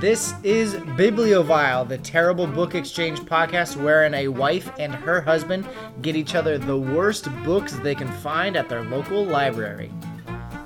[0.00, 5.66] This is Bibliovile, the terrible book exchange podcast wherein a wife and her husband
[6.02, 9.90] get each other the worst books they can find at their local library.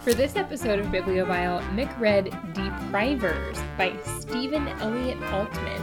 [0.01, 5.83] For this episode of Bibliovile, Mick read Deprivers by Stephen Elliott Altman,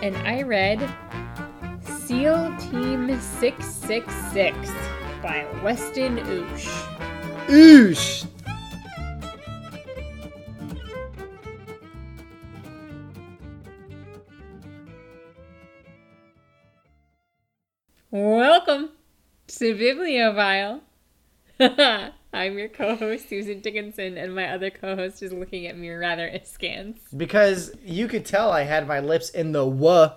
[0.00, 0.78] and I read
[1.82, 4.56] SEAL Team 666
[5.20, 6.68] by Weston Oosh.
[7.48, 8.26] Oosh!
[19.58, 20.80] To Bibliovile.
[22.32, 26.98] I'm your co-host Susan Dickinson, and my other co-host is looking at me rather askance.
[27.16, 30.10] Because you could tell I had my lips in the w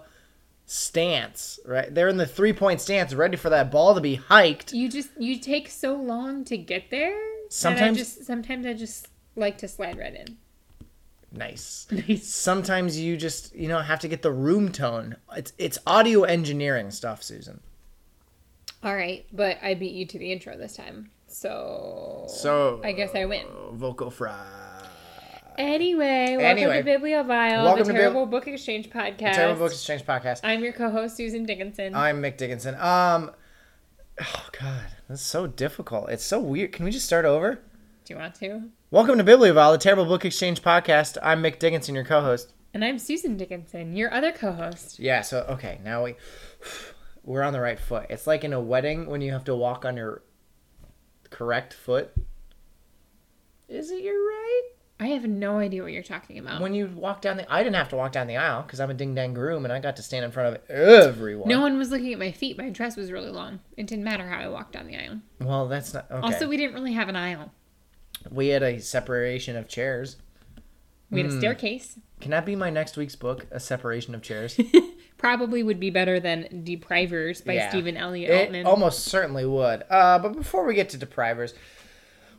[0.66, 1.94] stance, right?
[1.94, 4.74] They're in the three point stance, ready for that ball to be hiked.
[4.74, 7.12] You just you take so long to get there.
[7.14, 10.38] and I Sometimes- just sometimes I just like to slide right in.
[11.32, 11.88] Nice.
[11.92, 12.26] Nice.
[12.28, 15.16] Sometimes you just, you know, have to get the room tone.
[15.36, 17.60] It's it's audio engineering stuff, Susan.
[18.88, 23.14] All right, but I beat you to the intro this time, so So I guess
[23.14, 23.46] I win.
[23.74, 24.34] Vocal fry.
[25.58, 29.34] Anyway, welcome Anyway, to Bibliovile, welcome the Terrible Book Exchange podcast.
[29.34, 30.40] Terrible Books Exchange podcast.
[30.46, 31.96] I'm your co-host Susan Dickinson.
[31.96, 32.76] I'm Mick Dickinson.
[32.76, 33.32] Um,
[34.22, 36.10] oh god, that's so difficult.
[36.10, 36.72] It's so weird.
[36.72, 37.56] Can we just start over?
[38.06, 38.70] Do you want to?
[38.90, 41.18] Welcome to Bibliovile, the Terrible Book Exchange podcast.
[41.22, 42.54] I'm Mick Dickinson, your co-host.
[42.74, 44.98] And I'm Susan Dickinson, your other co-host.
[44.98, 45.24] Yeah.
[45.24, 46.16] So okay, now we
[47.28, 48.06] we're on the right foot.
[48.10, 50.24] It's like in a wedding when you have to walk on your
[51.30, 52.12] correct foot.
[53.68, 54.62] Is it your right?
[55.00, 56.62] I have no idea what you're talking about.
[56.62, 58.90] When you walk down the, I didn't have to walk down the aisle because I'm
[58.90, 61.50] a ding dang groom and I got to stand in front of everyone.
[61.50, 62.58] no one was looking at my feet.
[62.58, 63.60] My dress was really long.
[63.76, 65.20] It didn't matter how I walked down the aisle.
[65.42, 66.22] Well, that's not okay.
[66.34, 67.52] Also, we didn't really have an aisle.
[68.32, 70.16] we had a separation of chairs.
[71.12, 71.28] We Hmm.
[71.28, 72.00] had a staircase.
[72.22, 73.46] Can that be my next week's book?
[73.52, 74.58] A separation of chairs.
[75.18, 77.70] Probably would be better than Deprivers by Yeah.
[77.70, 78.66] Steven-Elliot It Altman.
[78.66, 79.84] almost certainly would.
[79.90, 81.54] Uh, but before we get to deprivers,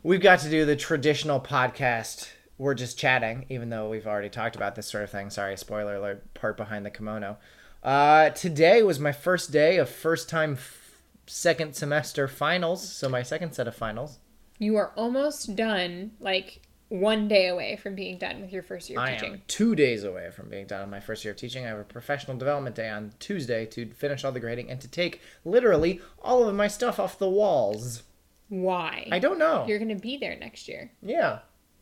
[0.03, 2.29] we've got to do the traditional podcast.
[2.57, 5.29] We're just chatting, even though we've already talked about this sort of thing.
[5.29, 7.37] Sorry, spoiler alert, part behind the kimono.
[7.83, 12.87] Uh, today was my first day of first time f- second semester finals.
[12.89, 14.19] So my second set of finals.
[14.57, 18.99] You are almost done, like one day away from being done with your first year
[18.99, 19.33] of I teaching.
[19.33, 21.63] am two days away from being done on my first year of teaching.
[21.65, 24.87] I have a professional development day on Tuesday to finish all the grading and to
[24.87, 28.03] take literally all of my stuff off the walls.
[28.49, 29.07] Why?
[29.11, 29.65] I don't know.
[29.67, 30.91] You're going to be there next year.
[31.03, 31.39] Yeah.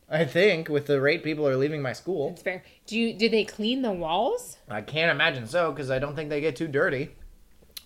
[0.10, 2.32] I think with the rate people are leaving my school.
[2.32, 2.64] It's fair.
[2.86, 3.14] Do you?
[3.14, 4.58] Did they clean the walls?
[4.70, 7.10] I can't imagine so because I don't think they get too dirty.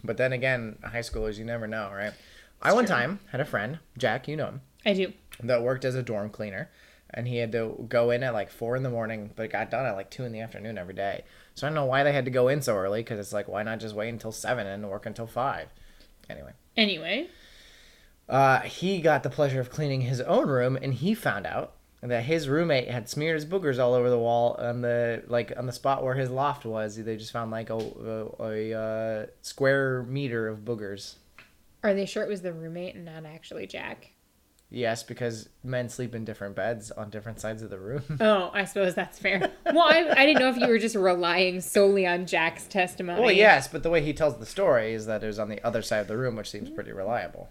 [0.04, 2.14] But then again, high schoolers, you never know, right?
[2.62, 2.96] I one true.
[2.96, 5.14] time had a friend, Jack, you know him, I do.
[5.44, 6.70] that worked as a dorm cleaner.
[7.14, 9.70] And he had to go in at like four in the morning, but it got
[9.70, 11.24] done at like two in the afternoon every day.
[11.56, 13.48] So I don't know why they had to go in so early because it's like,
[13.48, 15.68] why not just wait until seven and work until five?
[16.30, 17.28] Anyway, Anyway,
[18.30, 22.24] uh, he got the pleasure of cleaning his own room, and he found out that
[22.24, 25.72] his roommate had smeared his boogers all over the wall on the like on the
[25.74, 26.96] spot where his loft was.
[26.96, 31.16] They just found like a a, a uh, square meter of boogers.
[31.84, 34.12] are they sure it was the roommate and not actually Jack?
[34.74, 38.04] Yes, because men sleep in different beds on different sides of the room.
[38.22, 39.52] Oh, I suppose that's fair.
[39.66, 43.20] Well, I, I didn't know if you were just relying solely on Jack's testimony.
[43.22, 45.62] well, yes, but the way he tells the story is that it was on the
[45.66, 47.50] other side of the room, which seems pretty reliable.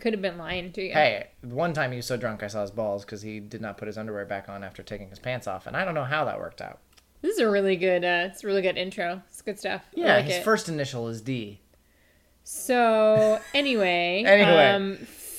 [0.00, 0.92] Could have been lying to you.
[0.92, 3.78] Hey, one time he was so drunk I saw his balls because he did not
[3.78, 6.24] put his underwear back on after taking his pants off, and I don't know how
[6.24, 6.78] that worked out.
[7.22, 8.04] This is a really good.
[8.04, 9.22] Uh, it's a really good intro.
[9.28, 9.82] It's good stuff.
[9.94, 10.44] Yeah, like his it.
[10.44, 11.60] first initial is D.
[12.44, 14.68] So anyway, Anyway.
[14.70, 14.98] um,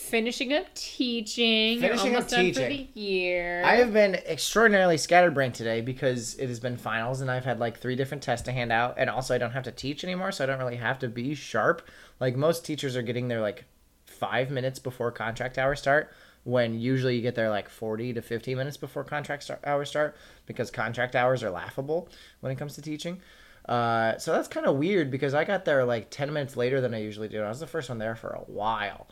[0.10, 1.80] finishing up teaching.
[1.80, 2.90] Finishing up almost done for teaching.
[2.94, 3.64] the year.
[3.64, 7.80] I have been extraordinarily scatterbrained today because it has been finals and I've had like
[7.80, 10.44] three different tests to hand out, and also I don't have to teach anymore, so
[10.44, 11.88] I don't really have to be sharp.
[12.20, 13.66] Like most teachers are getting there like
[14.06, 16.12] five minutes before contract hours start,
[16.44, 20.16] when usually you get there like 40 to 50 minutes before contract start, hours start
[20.46, 22.10] because contract hours are laughable
[22.40, 23.22] when it comes to teaching.
[23.68, 26.94] Uh, so that's kind of weird because I got there like 10 minutes later than
[26.94, 27.42] I usually do.
[27.44, 29.08] I was the first one there for a while.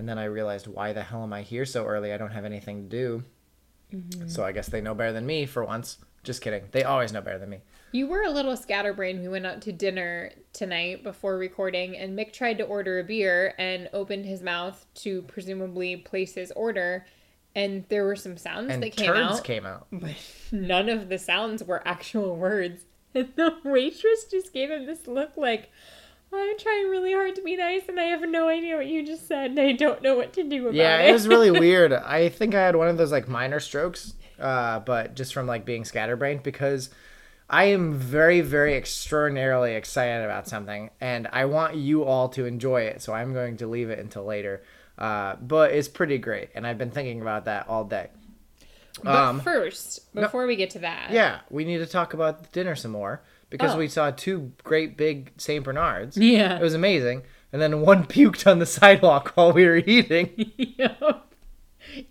[0.00, 2.10] And then I realized, why the hell am I here so early?
[2.14, 3.24] I don't have anything to do.
[3.92, 4.28] Mm-hmm.
[4.28, 5.98] So I guess they know better than me for once.
[6.24, 6.62] Just kidding.
[6.70, 7.58] They always know better than me.
[7.92, 9.20] You were a little scatterbrained.
[9.20, 13.52] We went out to dinner tonight before recording, and Mick tried to order a beer
[13.58, 17.04] and opened his mouth to presumably place his order.
[17.54, 19.86] And there were some sounds And that came out, came out.
[19.92, 20.14] but
[20.50, 22.84] none of the sounds were actual words.
[23.12, 25.68] And the waitress just gave him this look like,
[26.32, 29.26] I'm trying really hard to be nice, and I have no idea what you just
[29.26, 31.04] said, and I don't know what to do about Yeah, it.
[31.04, 31.92] Yeah, it was really weird.
[31.92, 35.64] I think I had one of those like minor strokes, uh, but just from like
[35.64, 36.90] being scatterbrained because
[37.48, 42.82] I am very, very extraordinarily excited about something, and I want you all to enjoy
[42.82, 43.02] it.
[43.02, 44.62] So I'm going to leave it until later.
[44.96, 48.10] Uh, but it's pretty great, and I've been thinking about that all day.
[49.02, 52.74] But Um, first, before we get to that, Yeah, we need to talk about dinner
[52.76, 53.78] some more because Oh.
[53.78, 56.16] we saw two great big Saint Bernards.
[56.16, 56.56] Yeah.
[56.58, 57.22] It was amazing.
[57.52, 60.52] And then one puked on the sidewalk while we were eating.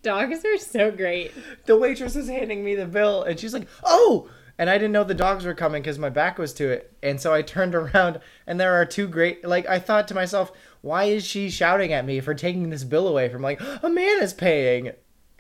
[0.02, 1.32] Dogs are so great.
[1.66, 5.06] the waitress is handing me the bill and she's like, "Oh!" And I didn't know
[5.06, 6.92] the dogs were coming cuz my back was to it.
[7.02, 10.52] And so I turned around and there are two great like I thought to myself,
[10.82, 14.22] "Why is she shouting at me for taking this bill away from like a man
[14.22, 14.92] is paying?"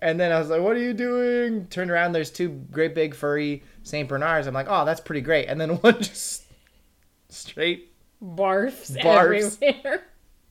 [0.02, 3.14] And then I was like, "What are you doing?" Turned around, there's two great big
[3.14, 4.48] furry Saint Bernards.
[4.48, 6.44] I'm like, "Oh, that's pretty great." And then one just
[7.30, 9.58] straight Barfs, Barfs.
[9.62, 10.04] everywhere.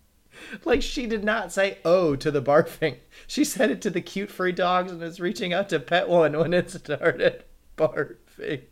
[0.65, 2.97] like she did not say "oh" to the barfing.
[3.27, 6.39] She said it to the cute furry dogs and was reaching out to pet one
[6.39, 7.45] when it started
[7.77, 8.62] barfing.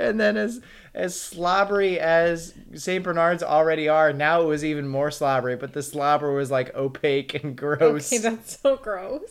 [0.00, 0.60] And then as
[0.94, 5.56] as slobbery as Saint Bernards already are, now it was even more slobbery.
[5.56, 8.12] But the slobber was like opaque and gross.
[8.12, 9.30] Okay, that's so gross.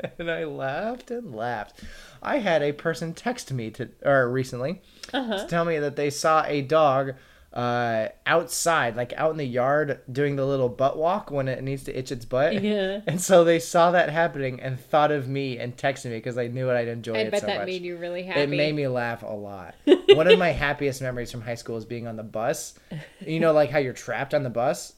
[0.18, 1.82] and I laughed and laughed.
[2.22, 4.80] I had a person text me to or recently
[5.12, 5.38] Uh-huh.
[5.42, 7.14] to tell me that they saw a dog
[7.52, 11.82] uh outside like out in the yard doing the little butt walk when it needs
[11.82, 13.00] to itch its butt Yeah.
[13.08, 16.46] and so they saw that happening and thought of me and texted me because they
[16.46, 17.66] knew I'd enjoy I it bet so that much.
[17.66, 18.40] made you really happy.
[18.42, 19.74] It made me laugh a lot.
[20.10, 22.74] One of my happiest memories from high school is being on the bus.
[23.18, 24.92] You know, like how you're trapped on the bus,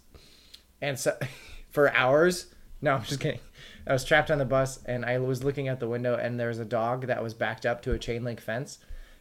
[0.83, 1.17] and so
[1.71, 2.47] for hours.
[2.83, 3.41] No, I'm just kidding.
[3.87, 6.49] I was trapped on the bus, and I was looking out the window, and there
[6.49, 8.79] was a dog that was backed up to a chain link fence,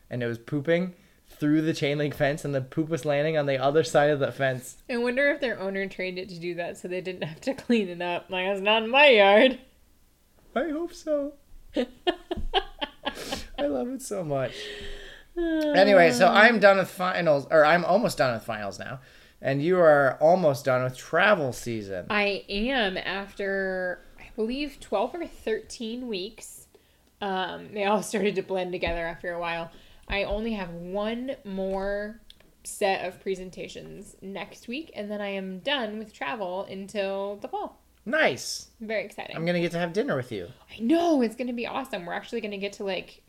[0.09, 0.95] and it was pooping
[1.41, 4.19] through the chain link fence, and the poop was landing on the other side of
[4.19, 4.77] the fence.
[4.87, 7.53] I wonder if their owner trained it to do that so they didn't have to
[7.55, 8.27] clean it up.
[8.29, 9.59] Like, it's not in my yard.
[10.55, 11.33] I hope so.
[11.75, 14.53] I love it so much.
[15.35, 18.99] Anyway, so I'm done with finals, or I'm almost done with finals now,
[19.41, 22.05] and you are almost done with travel season.
[22.11, 26.67] I am after, I believe, 12 or 13 weeks.
[27.19, 29.71] Um, they all started to blend together after a while.
[30.11, 32.19] I only have one more
[32.63, 37.81] set of presentations next week, and then I am done with travel until the fall.
[38.05, 38.67] Nice.
[38.79, 39.35] Very exciting.
[39.35, 40.47] I'm gonna get to have dinner with you.
[40.75, 42.05] I know it's going to be awesome.
[42.05, 43.21] We're actually going to get to like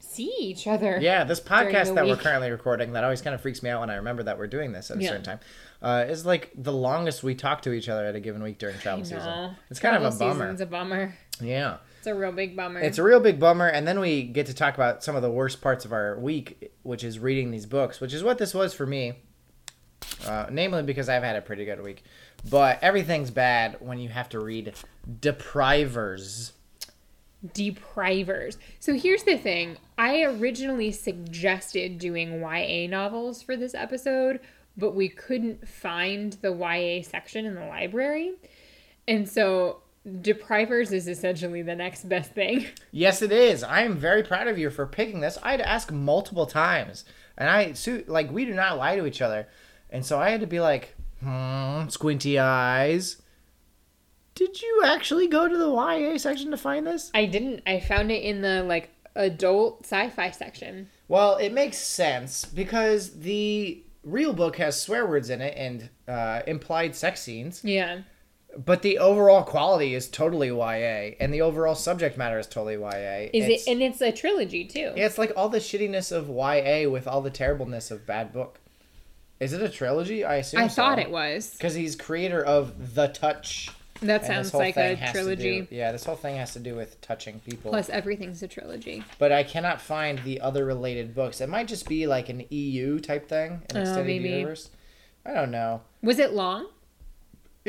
[0.00, 0.98] see each other.
[1.00, 3.90] Yeah, this podcast that we're currently recording that always kind of freaks me out when
[3.90, 5.08] I remember that we're doing this at a Yeah.
[5.10, 5.40] certain time.
[5.82, 8.78] Uh, is like the longest we talk to each other at a given week during
[8.78, 9.56] travel season.
[9.70, 10.44] It's kind of a bummer.
[10.46, 11.14] season's a bummer.
[11.40, 11.78] Yeah.
[12.00, 12.80] It's a real big bummer.
[12.80, 15.30] It's a real big bummer, and then we get to talk about some of the
[15.30, 18.72] worst parts of our week, which is reading these books, which is what this was
[18.72, 19.18] for me.
[20.26, 22.02] Uh, namely, because I've had a pretty good week,
[22.48, 24.72] but everything's bad when you have to read
[25.20, 26.52] deprivers.
[27.52, 28.56] deprivers.
[28.78, 29.76] So here's the thing.
[29.98, 34.40] I originally suggested doing YA novels for this episode,
[34.76, 38.32] but we couldn't find the YA section in the library.
[39.06, 39.82] And so
[40.20, 42.66] deprivers is essentially the next best thing.
[42.92, 43.62] Yes, it is.
[43.62, 45.38] I am very proud of you for picking this.
[45.44, 47.04] I had to ask multiple times,
[47.38, 49.46] and I Sue, like we do not lie to each other,
[49.90, 53.22] and so I had to be like, hmm, squinty eyes.
[54.34, 57.10] Did you actually go to the YA section to find this?
[57.14, 60.88] I didn't I found it in the like adult sci-fi section.
[61.08, 66.42] Well, it makes sense because the real book has swear words in it and uh,
[66.46, 68.00] implied sex scenes, Yeah.
[68.56, 73.30] But the overall quality is totally YA, and the overall subject matter is totally YA.
[73.32, 74.92] Is It's- it and it's a trilogy too.
[74.96, 78.58] Yeah, it's like all the shittiness of YA with all the terribleness of bad book.
[79.38, 80.24] Is it a trilogy?
[80.24, 81.50] I assume I thought it was.
[81.52, 83.70] because he's creator of The Touch.
[84.02, 85.60] That sounds like a trilogy.
[85.62, 87.70] do- yeah, this whole thing has to do with touching people.
[87.70, 89.04] Plus everything's a trilogy.
[89.18, 91.40] but I cannot find the other related books.
[91.42, 94.28] It might just be like an EU type thing, an Oh, extended maybe.
[94.30, 94.70] universe.
[95.24, 95.82] I don't know.
[96.02, 96.66] Was it long?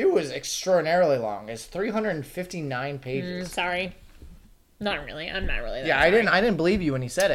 [0.02, 1.48] It was extraordinarily long.
[1.48, 3.52] It's 359 Mm, pages.
[3.52, 3.94] sorry.
[4.80, 5.30] Not really.
[5.30, 5.80] I'm not really.
[5.82, 6.28] That Yeah, I didn't.
[6.28, 7.30] I didn't believe you when he said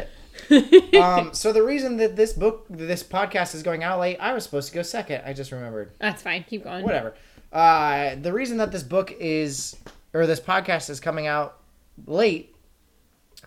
[0.50, 0.94] it.
[1.02, 4.44] um, so the reason that this book, this podcast is going out late, I was
[4.44, 5.22] supposed to go second.
[5.24, 5.92] I just remembered.
[5.98, 6.44] That's fine.
[6.44, 6.84] Keep going.
[6.84, 7.14] Whatever.
[7.52, 9.76] Uh, the reason that this book is,
[10.12, 11.56] or this podcast is coming out
[12.06, 12.54] late,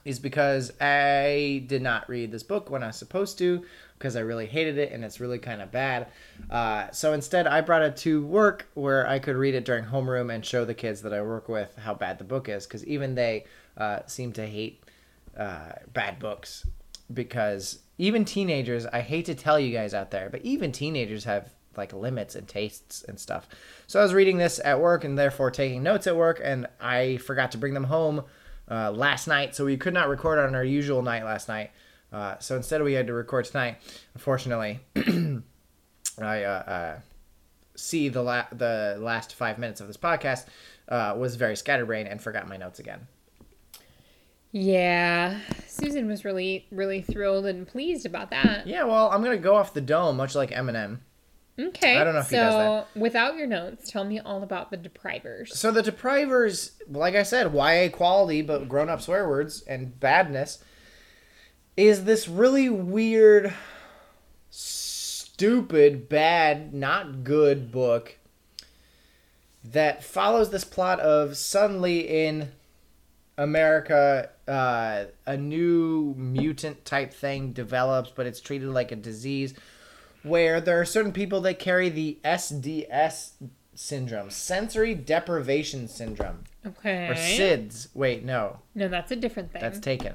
[0.04, 3.64] is because I did not read this book when I was supposed to,
[4.02, 6.08] because I really hated it and it's really kind of bad.
[6.50, 10.34] Uh, so instead, I brought it to work where I could read it during homeroom
[10.34, 13.16] and show the kids that I work with how bad the book is, because even
[13.16, 13.46] they
[13.78, 14.84] uh, seem to hate
[15.38, 16.66] uh, bad books
[17.14, 21.50] because even teenagers i hate to tell you guys out there but even teenagers have
[21.76, 23.50] like limits and tastes and stuff
[23.86, 27.18] so i was reading this at work and therefore taking notes at work and i
[27.18, 28.24] forgot to bring them home
[28.72, 31.72] uh, last night, so we could not record on our usual night last night.
[32.12, 33.78] Uh, so instead, we had to record tonight.
[34.14, 37.00] Unfortunately, I uh, uh,
[37.76, 40.46] see the la- the last five minutes of this podcast
[40.90, 43.08] uh, was very scatterbrained and forgot my notes again.
[44.52, 48.68] Yeah, Susan was really, really thrilled and pleased about that.
[48.68, 51.00] Yeah, well, I'm gonna go off the dome, much like Eminem.
[51.60, 51.98] Okay.
[51.98, 53.00] I don't know if so, he does that.
[53.00, 55.58] without your notes, tell me all about the deprivers.
[55.58, 60.64] So the deprivers, like I said, YA quality but grown up swear words and badness,
[61.78, 63.54] is this really weird,
[64.50, 68.18] stupid, bad, not good book
[69.64, 72.52] that follows this plot of suddenly in
[73.38, 79.54] America, uh, a new mutant type thing develops, but it's treated like a disease
[80.24, 83.32] where there are certain people that carry the SDS
[83.74, 87.08] syndrome, sensory deprivation syndrome, Okay.
[87.08, 87.88] or SIDS.
[87.96, 89.62] Wait, no, No, that's a different thing.
[89.62, 90.14] that's taken.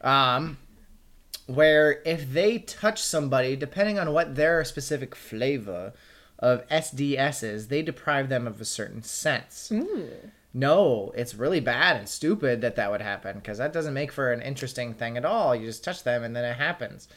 [0.00, 0.56] Um,
[1.46, 5.92] where if they touch somebody, depending on what their specific flavor
[6.38, 9.70] of SDS is, they deprive them of a certain sense.
[9.72, 10.08] Ooh.
[10.54, 14.32] No, it's really bad and stupid that that would happen because that doesn't make for
[14.32, 15.56] an interesting thing at all.
[15.56, 17.08] You just touch them and then it happens.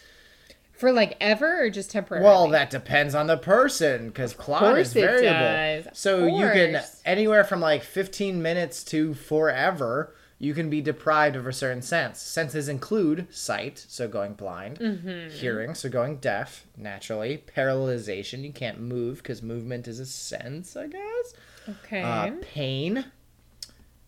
[0.71, 2.25] For like ever or just temporarily?
[2.25, 5.89] Well, that depends on the person because course is variable.
[5.93, 10.13] So you can anywhere from like 15 minutes to forever.
[10.37, 12.19] You can be deprived of a certain sense.
[12.21, 15.29] Senses include sight, so going blind, Mm-hmm.
[15.29, 20.87] hearing, so going deaf, naturally, paralyzation, you can't move because movement is a sense, I
[20.87, 21.33] guess.
[21.69, 22.01] Okay.
[22.01, 23.05] Uh, pain,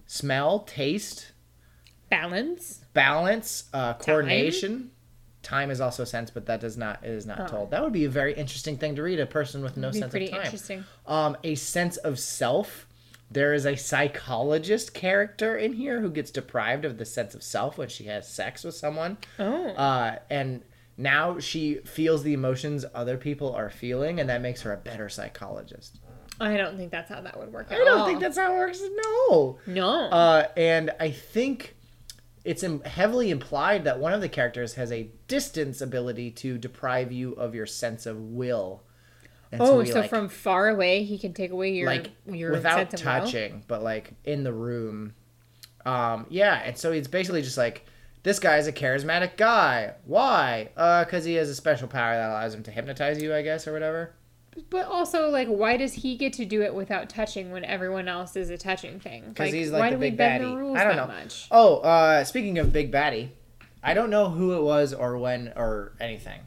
[0.05, 1.31] smell, taste,
[2.09, 2.81] Balance.
[2.93, 4.91] balance, uh, coordination.
[5.43, 7.71] Time is also a sense, but that does not it is not told.
[7.71, 9.19] That would be a very interesting thing to read.
[9.19, 9.91] A person with no Oh.
[9.91, 10.41] Sense pretty of time.
[10.43, 10.83] interesting.
[11.05, 12.86] Um, a sense of self.
[13.29, 17.77] There is a psychologist character in here who gets deprived of the sense of self
[17.77, 19.17] when she has sex with someone.
[19.37, 19.67] Oh.
[19.71, 20.63] Uh, and
[20.95, 25.09] now she feels the emotions other people are feeling, and that makes her a better
[25.09, 25.99] psychologist.
[26.39, 27.67] I don't think that's how that would work.
[27.71, 28.07] At I don't all.
[28.07, 28.81] think that's how it works.
[29.29, 29.59] No.
[29.67, 29.89] No.
[30.09, 31.75] Uh, and I think
[32.45, 37.33] it's heavily implied that one of the characters has a distance ability to deprive you
[37.33, 38.83] of your sense of will.
[39.51, 42.51] And oh, we, so like, from far away, he can take away your like your
[42.51, 43.21] without sense of will?
[43.21, 45.13] touching, but like in the room.
[45.85, 47.85] Um, yeah, and so it's basically just like
[48.23, 49.93] this guy's a charismatic guy.
[50.05, 50.69] Why?
[50.75, 53.67] Uh, because he has a special power that allows him to hypnotize you, I guess,
[53.67, 54.13] or whatever.
[54.69, 58.35] But also, like, why does he get to do it without touching when everyone else
[58.35, 59.23] is a touching thing?
[59.29, 60.49] Because he's like why the big baddie.
[60.49, 61.07] the rules I don't know.
[61.07, 61.47] much?
[61.51, 63.29] Oh, uh, speaking of big baddie,
[63.83, 66.41] I don't know who it was or when or anything.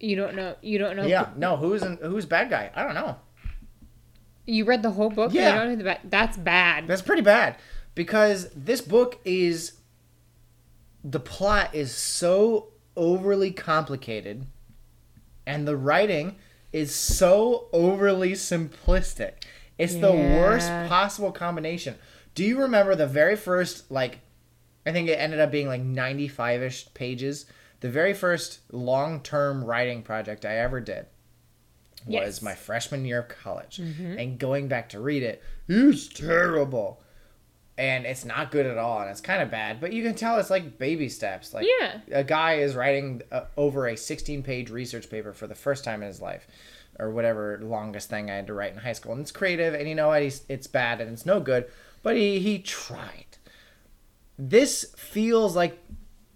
[0.00, 0.56] You don't know.
[0.60, 1.06] You don't know.
[1.06, 2.70] Yeah, no, who's in, who's bad guy?
[2.74, 3.16] I don't know.
[4.46, 5.32] You read the whole book.
[5.32, 5.52] Yeah.
[5.52, 6.86] You don't know the ba- That's bad.
[6.86, 7.56] That's pretty bad
[7.94, 9.72] because this book is
[11.02, 14.46] the plot is so overly complicated
[15.46, 16.36] and the writing
[16.72, 19.32] is so overly simplistic.
[19.78, 21.96] It's the worst possible combination.
[22.34, 24.20] Do you remember the very first like
[24.86, 27.46] I think it ended up being like 95ish pages.
[27.86, 31.06] The very first long-term writing project I ever did
[32.04, 32.42] was Yes.
[32.42, 33.78] my freshman year of college.
[33.78, 37.00] And going back to read it, it's terrible.
[37.78, 39.80] And it's not good at all, and it's kind of bad.
[39.80, 41.54] But you can tell it's like baby steps.
[41.54, 42.00] Like Yeah.
[42.10, 46.08] a guy is writing uh, over a 16-page research paper for the first time in
[46.08, 46.48] his life,
[46.98, 49.12] or whatever longest thing I had to write in high school.
[49.12, 50.22] And it's creative, and you know what?
[50.22, 51.66] He's, it's bad and it's no good,
[52.02, 53.26] but he he tried.
[54.38, 55.78] This feels like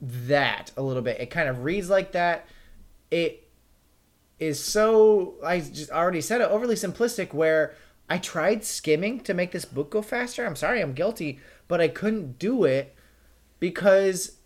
[0.00, 1.20] that a little bit.
[1.20, 2.46] It kind of reads like that.
[3.10, 3.48] It
[4.38, 7.74] is so I just already said it overly simplistic where
[8.08, 10.44] I tried skimming to make this book go faster.
[10.46, 11.38] I'm sorry, I'm guilty,
[11.68, 12.94] but I couldn't do it
[13.58, 14.36] because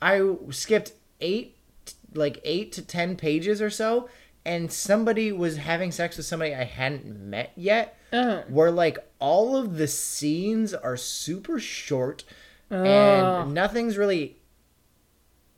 [0.00, 1.56] I skipped 8
[2.14, 4.08] like 8 to 10 pages or so
[4.44, 8.44] and somebody was having sex with somebody I hadn't met yet Oh.
[8.48, 12.24] where like all of the scenes are super short
[12.70, 12.78] Ugh.
[12.86, 13.44] and oh.
[13.44, 14.36] nothing's really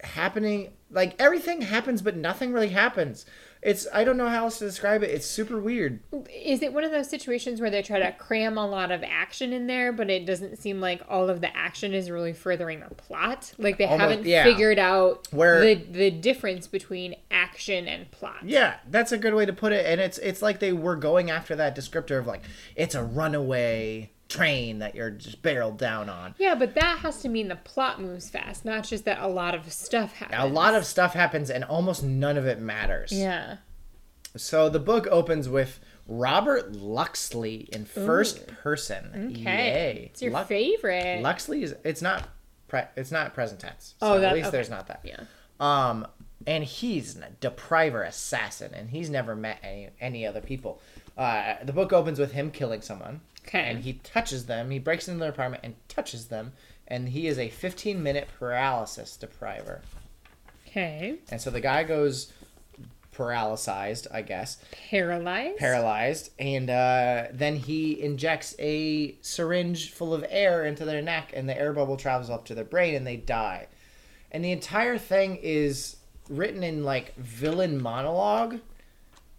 [0.02, 3.26] happening like everything happens but nothing really happens
[3.60, 5.98] it's i don't know how else to describe it it's super weird
[6.32, 9.52] Is it one of those situations where they try to cram a lot of action
[9.52, 12.94] in there, but it doesn't seem like all of the action is really furthering the
[12.94, 13.52] plot?
[13.58, 14.44] Like they Almost- haven't yeah.
[14.44, 18.36] figured out Where- the the difference between action and plot.
[18.44, 21.28] yeah that's a good way to put it and it's it's like they were going
[21.30, 22.42] after that descriptor of like
[22.76, 27.28] it's a runaway train that you're just barreled down on Yeah, but that has to
[27.28, 30.42] mean the plot moves fast, not just that a lot of stuff happens.
[30.42, 33.56] a lot of stuff happens and almost none of it matters Yeah.
[34.36, 39.32] So the book opens with Robert Luxley in first person.
[39.32, 39.40] Okay.
[39.42, 40.10] Yay.
[40.12, 41.22] It's your Lux- favorite.
[41.22, 42.28] Luxley is it's not
[42.68, 43.94] pre- it's not present tense.
[44.02, 44.56] Oh, that- at least okay.
[44.56, 45.00] there's not that.
[45.02, 45.20] yeah.
[45.60, 46.06] Um,
[46.46, 50.80] and he's a depriver assassin, and he's never met any any other people.
[51.16, 53.70] Uh, the book opens with him killing someone, Okay.
[53.70, 54.70] and he touches them.
[54.70, 56.52] He breaks into their apartment and touches them,
[56.86, 59.80] and he is a 15 minute paralysis depriver.
[60.68, 61.16] Okay.
[61.30, 62.30] And so the guy goes
[63.12, 64.58] paralyzed, I guess,
[64.90, 65.56] Paralyzed.
[65.58, 71.48] paralyzed, and uh, then he injects a syringe full of air into their neck, and
[71.48, 73.66] the air bubble travels up to their brain, and they die.
[74.30, 75.96] And the entire thing is
[76.28, 78.60] written in like villain monologue.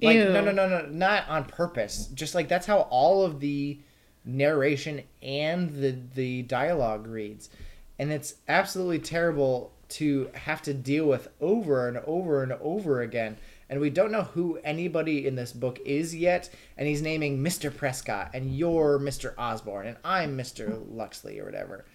[0.02, 0.26] Like Ew.
[0.30, 2.08] no, no, no, no, not on purpose.
[2.14, 3.80] Just like that's how all of the
[4.26, 7.50] narration and the the dialogue reads,
[7.98, 13.38] and it's absolutely terrible to have to deal with over and over and over again.
[13.70, 16.50] And we don't know who anybody in this book is yet.
[16.78, 17.76] And he's naming Mr.
[17.76, 19.34] Prescott, and you're Mr.
[19.38, 20.84] Osborne, and I'm Mr.
[20.92, 21.86] Luxley, or whatever.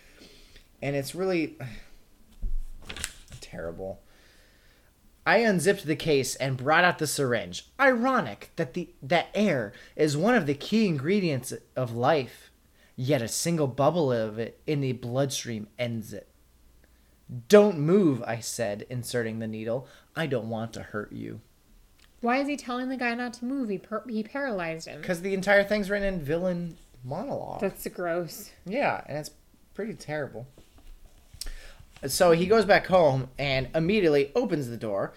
[0.83, 1.57] And it's really
[3.40, 4.00] terrible.
[5.26, 7.69] I unzipped the case and brought out the syringe.
[7.81, 12.50] Ironic that the that air is one of the key ingredients of life,
[12.95, 16.28] yet a single bubble of it in the bloodstream ends it.
[17.49, 19.88] Don't move, I said, inserting the needle.
[20.14, 21.40] I don't want to hurt you.
[22.21, 23.69] Why is he telling the guy not to move?
[23.69, 25.00] He per- he paralyzed him.
[25.00, 27.61] Because the entire thing's written in villain monologue.
[27.61, 28.50] That's gross.
[28.66, 29.31] Yeah, and it's
[29.75, 30.47] pretty terrible.
[32.06, 35.14] So he goes back home and immediately opens the door.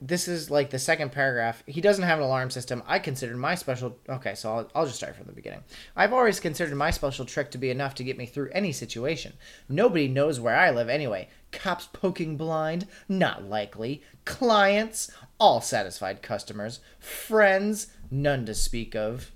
[0.00, 1.62] This is like the second paragraph.
[1.66, 2.82] He doesn't have an alarm system.
[2.86, 3.96] I considered my special.
[4.08, 5.62] Okay, so I'll, I'll just start from the beginning.
[5.96, 9.32] I've always considered my special trick to be enough to get me through any situation.
[9.68, 11.28] Nobody knows where I live anyway.
[11.52, 12.86] Cops poking blind?
[13.08, 14.02] Not likely.
[14.24, 15.10] Clients?
[15.38, 16.80] All satisfied customers.
[16.98, 17.86] Friends?
[18.10, 19.30] None to speak of.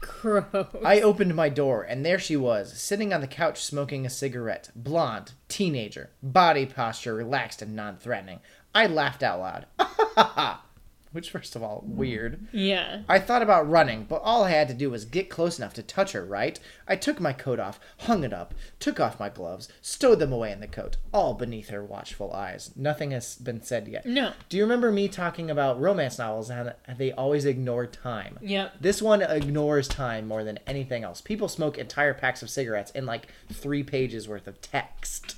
[0.00, 0.66] Gross.
[0.84, 4.70] I opened my door, and there she was, sitting on the couch smoking a cigarette.
[4.74, 8.40] Blonde, teenager, body posture relaxed and non threatening.
[8.74, 10.58] I laughed out loud.
[11.12, 12.46] Which, first of all, weird.
[12.52, 13.02] yeah.
[13.08, 15.82] I thought about running, but all I had to do was get close enough to
[15.82, 16.58] touch her, right?
[16.88, 20.52] I took my coat off, hung it up, took off my gloves, stowed them away
[20.52, 22.70] in the coat, all beneath her watchful eyes.
[22.76, 24.06] Nothing has been said yet.
[24.06, 24.32] No.
[24.48, 28.38] Do you remember me talking about romance novels and how they always ignore time?
[28.40, 28.76] Yep.
[28.80, 31.20] This one ignores time more than anything else.
[31.20, 35.36] People smoke entire packs of cigarettes in like three pages worth of text.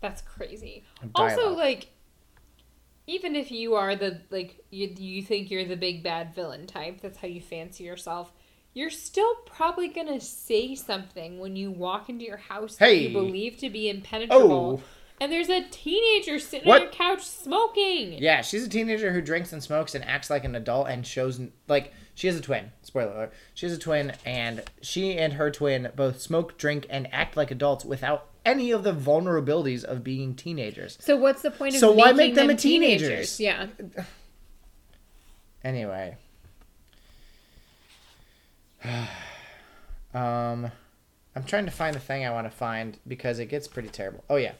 [0.00, 0.84] That's crazy.
[1.14, 1.88] Also, like,
[3.10, 7.00] even if you are the like you you think you're the big bad villain type,
[7.00, 8.32] that's how you fancy yourself.
[8.72, 13.58] You're still probably gonna say something when you walk into your house that you believe
[13.58, 14.80] to be impenetrable.
[14.80, 14.82] Oh.
[15.22, 16.76] And there's a teenager sitting What?
[16.76, 18.14] on your couch smoking.
[18.14, 21.40] Yeah, she's a teenager who drinks and smokes and acts like an adult and shows
[21.68, 22.70] like she has a twin.
[22.82, 23.32] Spoiler alert.
[23.52, 27.50] She has a twin and she and her twin both smoke, drink, and act like
[27.50, 30.98] adults without any of the vulnerabilities of being teenagers.
[31.00, 33.40] So what's the point of So why make them them a teenagers?
[33.40, 33.68] Yeah.
[35.62, 36.16] Anyway.
[40.14, 40.70] um
[41.36, 44.24] I'm trying to find the thing I want to find because it gets pretty terrible.
[44.30, 44.52] Oh yeah.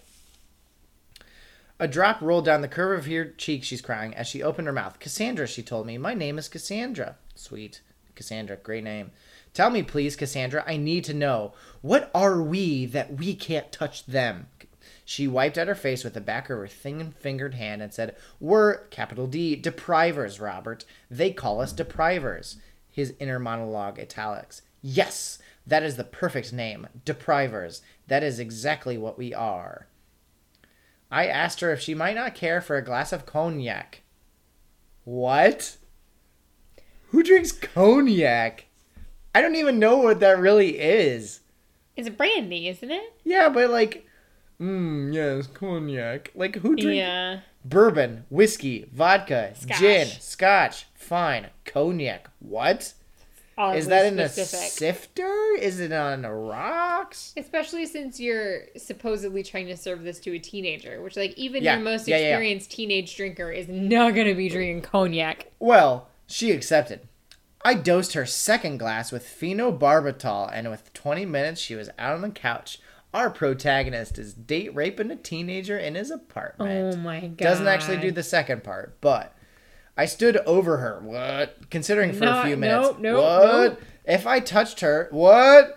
[1.79, 4.73] A drop rolled down the curve of her cheek, she's crying, as she opened her
[4.73, 4.99] mouth.
[4.99, 5.97] Cassandra, she told me.
[5.97, 7.17] My name is Cassandra.
[7.35, 7.81] Sweet.
[8.15, 9.13] Cassandra, great name.
[9.53, 11.53] Tell me, please, Cassandra, I need to know.
[11.81, 14.47] What are we that we can't touch them?
[15.05, 18.15] She wiped at her face with the back of her thin fingered hand and said,
[18.39, 20.85] We're, capital D, deprivers, Robert.
[21.11, 22.59] They call us deprivers.
[22.89, 24.63] His inner monologue italics.
[24.83, 26.87] Yes, that is the perfect name.
[27.05, 27.83] Deprivers.
[28.07, 29.89] That is exactly what we are.
[31.11, 34.03] I asked her if she might not care for a glass of cognac.
[35.03, 35.77] What?
[37.09, 38.67] Who drinks cognac?
[39.35, 41.41] I don't even know what that really is.
[41.97, 43.13] It's brandy, isn't it?
[43.25, 44.07] Yeah, but like,
[44.61, 46.31] mmm, yes, cognac.
[46.35, 47.41] Like, who drinks Yeah.
[47.65, 49.79] bourbon, whiskey, vodka, Scotch.
[49.79, 50.87] gin, scotch?
[50.95, 52.29] Fine, cognac.
[52.41, 52.95] What?
[53.59, 55.31] Oddly Is that in a sifter?
[55.61, 57.35] Is it on the rocks?
[57.37, 61.75] Especially since you're supposedly trying to serve this to a teenager, which, like, even Yeah,
[61.75, 62.29] your most yeah, yeah, yeah.
[62.31, 65.49] experienced teenage drinker is not going to be drinking cognac.
[65.59, 67.01] Well, she accepted.
[67.65, 72.23] I dosed her second glass with phenobarbital, and with 20 minutes, she was out on
[72.23, 72.79] the couch.
[73.13, 76.95] Our protagonist is date raping a teenager in his apartment.
[76.95, 77.37] Oh my god.
[77.37, 79.35] Doesn't actually do the second part, but
[79.97, 81.01] I stood over her.
[81.03, 81.69] What?
[81.71, 82.99] Considering for No, a few minutes.
[83.01, 83.73] no, what?
[83.73, 83.77] no.
[84.07, 85.77] If I touched her, what?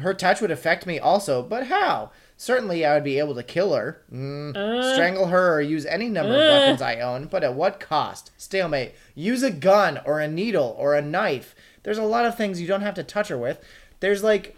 [0.00, 2.10] Her touch would affect me also, but how?
[2.42, 4.94] Certainly, I would be able to kill her, mm, Uh.
[4.94, 6.48] strangle her, or use any number of Uh.
[6.58, 8.32] weapons I own, but at what cost?
[8.36, 8.96] Stalemate.
[9.14, 11.54] Use a gun, or a needle, or a knife.
[11.84, 13.60] There's a lot of things you don't have to touch her with.
[14.00, 14.56] There's like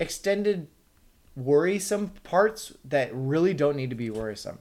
[0.00, 0.68] extended
[1.36, 4.60] worrisome parts that really don't need to be worrisome.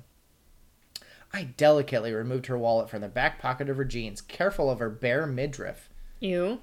[1.32, 4.90] I delicately removed her wallet from the back pocket of her jeans, careful of her
[4.90, 5.90] bare midriff.
[6.20, 6.60] You.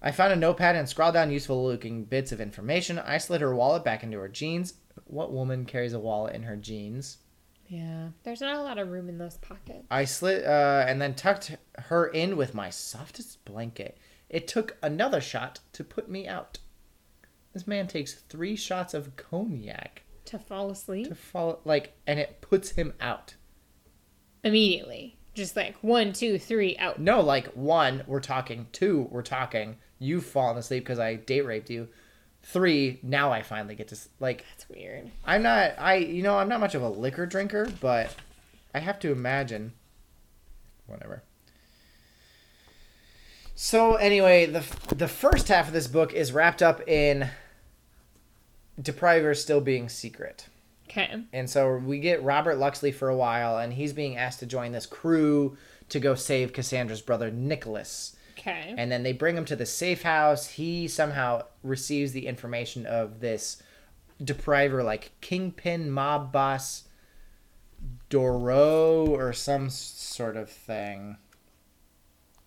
[0.00, 2.98] I found a notepad and scrawled down useful looking bits of information.
[3.00, 4.74] I slid her wallet back into her jeans.
[5.12, 7.18] What woman carries a wallet in her jeans?
[7.68, 8.08] Yeah.
[8.22, 9.84] There's not a lot of room in those pockets.
[9.90, 13.98] I slid uh, and then tucked her in with my softest blanket.
[14.30, 16.58] It took another shot to put me out.
[17.52, 22.40] This man takes three shots of cognac To fall asleep to fall like, and it
[22.40, 23.34] puts him out.
[24.42, 25.18] immediately.
[25.34, 26.98] Just like one, two, three, out.
[27.00, 28.66] No, like one, we're talking.
[28.72, 29.76] Two, we're talking.
[29.98, 31.88] You've fallen asleep because I date raped you.
[32.42, 34.44] Three, now I finally get to like.
[34.50, 35.10] That's weird.
[35.24, 35.72] I'm not.
[35.78, 38.14] I you know I'm not much of a liquor drinker, but
[38.74, 39.72] I have to imagine.
[40.86, 41.22] Whatever.
[43.54, 47.30] So anyway, the the first half of this book is wrapped up in
[48.80, 50.46] Depriver still being secret.
[50.88, 51.22] Okay.
[51.32, 54.72] And so we get Robert Luxley for a while, and he's being asked to join
[54.72, 55.56] this crew
[55.88, 58.16] to go save Cassandra's brother Nicholas.
[58.38, 58.74] Okay.
[58.76, 60.48] And then they bring him to the safe house.
[60.48, 63.62] He somehow receives the information of this
[64.22, 66.84] depriver, like kingpin mob boss
[68.08, 71.16] Doro or some sort of thing.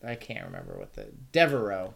[0.05, 1.93] I can't remember what the Devereaux.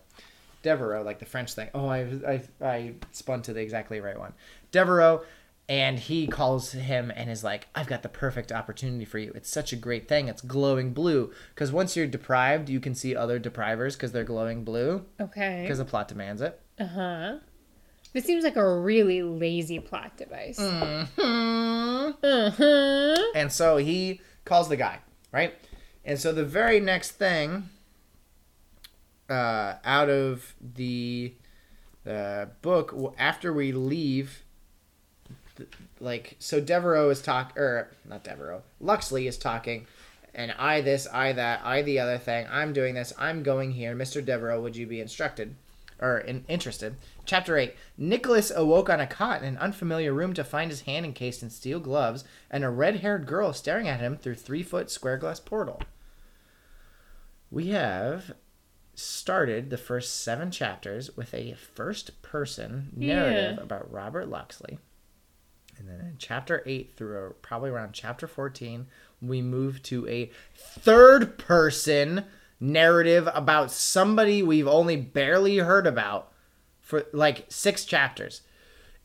[0.64, 1.70] Devereaux, like the French thing.
[1.74, 4.34] Oh, I, I, I spun to the exactly right one.
[4.72, 5.22] Devereaux,
[5.70, 9.32] and he calls him and is like, I've got the perfect opportunity for you.
[9.36, 10.28] It's such a great thing.
[10.28, 11.32] It's glowing blue.
[11.54, 15.60] Because once you're deprived, you can see other deprivers because they're glowing blue Okay.
[15.62, 16.60] because the plot demands it.
[16.80, 17.36] Uh huh.
[18.14, 20.60] This seems like a really lazy plot device.
[20.60, 22.16] Mm.
[22.24, 23.24] Uh huh.
[23.36, 25.00] And so he calls the guy,
[25.32, 25.54] right?
[26.04, 27.70] And so the very next thing
[29.30, 31.34] uh, out of the
[32.10, 34.44] uh, book, after we leave,
[36.00, 39.86] like, so Devereaux is talk or not Devereaux, Luxley is talking,
[40.34, 43.96] and I this, I that, I the other thing, I'm doing this, I'm going here.
[43.96, 44.26] Mr.
[44.26, 45.56] Devereaux, would you be instructed?
[46.02, 46.96] Or in, interested.
[47.26, 51.06] Chapter 8 Nicholas awoke on a cot in an unfamiliar room to find his hand
[51.06, 54.90] encased in steel gloves and a red haired girl staring at him through three foot
[54.90, 55.82] square glass portal.
[57.52, 58.34] We have
[58.96, 63.64] started the first seven chapters with a first person narrative Yeah.
[63.64, 64.78] about Robert Luxley.
[65.78, 68.88] And then in chapter 8 through uh, probably around chapter 14,
[69.22, 72.26] we move to a third person
[72.60, 76.32] narrative about somebody we've only barely heard about
[76.82, 78.42] for like six chapters.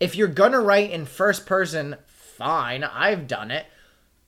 [0.01, 3.67] If you're gonna write in first person, fine, I've done it.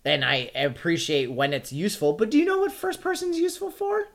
[0.05, 4.07] And I appreciate when it's useful, but do you know what first person's useful for?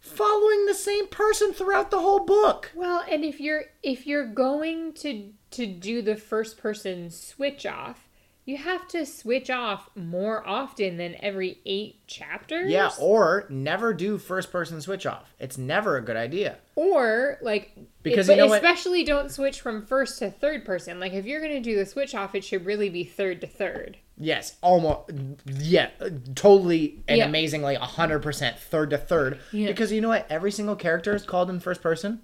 [0.00, 2.72] Following the same person throughout the whole book.
[2.74, 8.03] Well, and if you're if you're going to to do the first person switch off,
[8.46, 12.70] you have to switch off more often than every eight chapters.
[12.70, 15.32] Yeah, or never do first person switch off.
[15.40, 16.58] It's never a good idea.
[16.76, 21.00] Or like Because but you know what- especially don't switch from first to third person.
[21.00, 23.96] Like if you're gonna do the switch off, it should really be third to third.
[24.18, 25.10] Yes, almost.
[25.46, 25.88] Yeah,
[26.34, 27.24] totally and Yeah.
[27.26, 29.38] amazingly 100% third to third.
[29.52, 29.68] Yeah.
[29.68, 30.26] Because you know what?
[30.30, 32.20] Every single character is called in first person.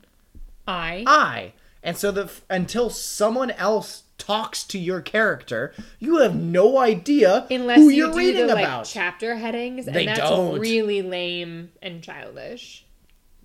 [0.68, 1.52] I I.
[1.82, 7.78] And so the until someone else talks to your character, you have no idea unless
[7.78, 8.84] who you you're do reading the like about.
[8.84, 10.58] chapter headings, They and that's don't.
[10.60, 12.84] really lame and childish.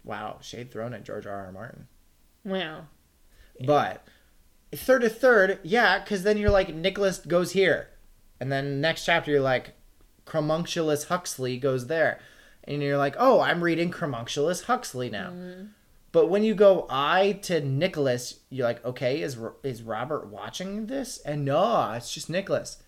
[0.03, 1.45] wow, shade thrown at George R.
[1.45, 1.51] R.
[1.53, 1.87] Martin.
[2.43, 2.87] Wow.
[3.65, 4.05] But
[4.73, 7.87] third to third, yeah, because then you're like Nicholas goes here,
[8.41, 9.75] and then next chapter you're like
[10.25, 12.19] Cromunculus Huxley goes there,
[12.65, 15.29] and you're like, oh, I'm reading Cromunculus Huxley now.
[15.29, 15.65] Mm-hmm.
[16.15, 21.17] But when you go I to Nicholas, you're like, okay, is is Robert watching this?
[21.17, 22.81] And no, it's just Nicholas.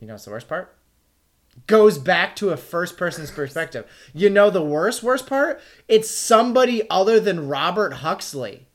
[0.00, 0.76] You know what's the worst part?
[1.68, 3.86] Goes back to a first person's perspective.
[4.12, 5.60] You know the worst, worst part?
[5.86, 8.66] It's somebody other than Robert Huxley.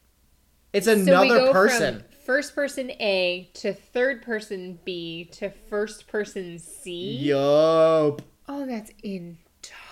[0.71, 1.99] It's So we another go person.
[1.99, 7.11] from first person A to third person B to first person C.
[7.27, 8.21] Yup.
[8.47, 8.91] Oh, that's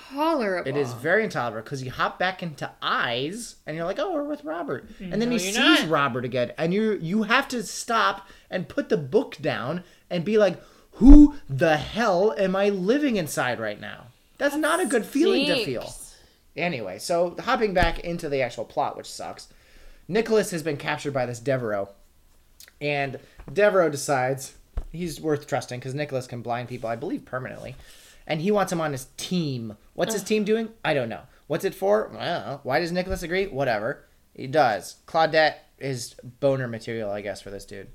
[0.10, 0.70] intolerable.
[0.70, 4.24] It is very intolerable because you hop back into eyes and you're like, oh, we're
[4.24, 5.90] with Robert, mm, and then No, he sees not.
[5.90, 10.38] Robert again, and you you have to stop and put the book down and be
[10.38, 10.62] like,
[10.94, 14.08] who the hell am I living inside right now?
[14.38, 15.94] That's not a good feeling to feel.
[16.56, 19.48] Anyway, so hopping back into the actual plot, which sucks.
[20.08, 21.90] Nicholas has been captured by this Devereaux,
[22.82, 23.20] And
[23.52, 24.56] Devereaux decides
[24.92, 27.76] he's worth trusting because Nicholas can blind people, I believe, permanently.
[28.30, 29.76] And he wants him on his team.
[29.96, 30.70] What's his team doing?
[30.86, 31.24] I don't know.
[31.48, 32.12] What's it for?
[32.14, 33.48] Well, why does Nicholas agree?
[33.48, 34.06] Whatever.
[34.36, 34.98] He does.
[35.08, 37.88] Claudette is boner material, I guess, for this dude.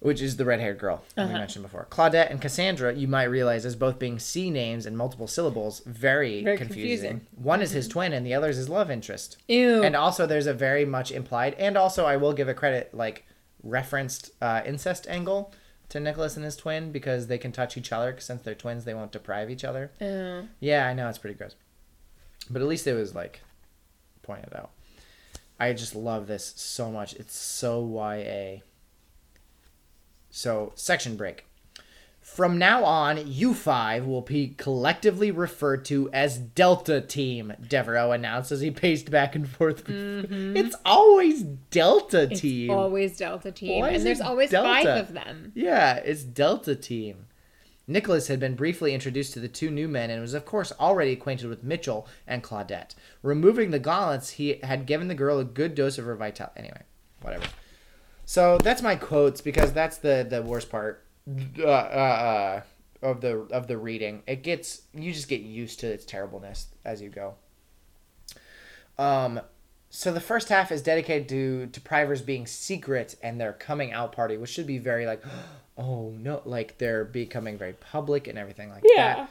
[0.00, 1.86] Which is the red haired girl we mentioned before.
[1.90, 6.44] Claudette and Cassandra, you might realize, as both being C names and multiple syllables, very,
[6.44, 7.08] Very confusing.
[7.10, 7.26] confusing.
[7.42, 9.38] One is his twin and the other is his love interest.
[9.48, 9.82] Ew.
[9.82, 13.24] And also, there's a very much implied, and also, I will give a credit, like,
[13.62, 15.54] referenced uh, incest angle
[15.94, 18.12] to Nicholas and his twin because they can touch each other.
[18.12, 19.92] 'cause Since they're twins, they won't deprive each other.
[20.00, 20.48] Ew.
[20.58, 21.54] Yeah, I know it's pretty gross,
[22.50, 23.40] but at least it was like
[24.22, 24.70] pointed out.
[25.60, 27.14] I just love this so much.
[27.14, 28.62] It's so YA.
[30.30, 31.46] So section break.
[32.24, 38.62] From now on, U5 will be collectively referred to as Delta Team, Devereaux announced as
[38.62, 39.84] he paced back and forth.
[39.84, 40.56] Mm-hmm.
[40.56, 42.70] It's always Delta It's Team.
[42.70, 43.80] always Delta Team.
[43.80, 44.68] Why and there's always Delta?
[44.68, 45.52] five of them.
[45.54, 47.26] Yeah, it's Delta Team.
[47.86, 51.12] Nicholas had been briefly introduced to the two new men and was, of course, already
[51.12, 52.94] acquainted with Mitchell and Claudette.
[53.22, 56.54] Removing the gauntlets, he had given the girl a good dose of her vitality.
[56.60, 56.82] Anyway,
[57.20, 57.44] whatever.
[58.24, 61.03] So that's my quotes because that's the the worst part
[61.58, 62.62] uh, uh,
[63.02, 64.22] of the of the reading.
[64.26, 67.34] It gets you just get used to its terribleness as you go.
[68.98, 69.40] Um,
[69.90, 74.36] so the first half is dedicated to deprivers being secret and their coming out party,
[74.36, 75.22] which should be very like,
[75.78, 79.30] oh no, like they're becoming very public and everything like that.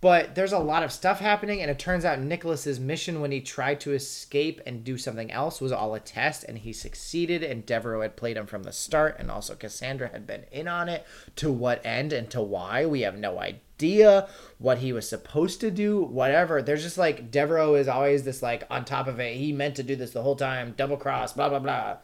[0.00, 3.42] But there's a lot of stuff happening, and it turns out Nicholas's mission when he
[3.42, 7.42] tried to escape and do something else was all a test, and he succeeded.
[7.42, 10.88] And Devereaux had played him from the start, and also Cassandra had been in on
[10.88, 11.04] it.
[11.36, 14.26] To what end and to why, we have no idea.
[14.58, 16.62] What he was supposed to do, whatever.
[16.62, 19.36] There's just like Devereaux is always this like on top of it.
[19.36, 21.98] He meant to do this the whole time, double cross, blah blah blah,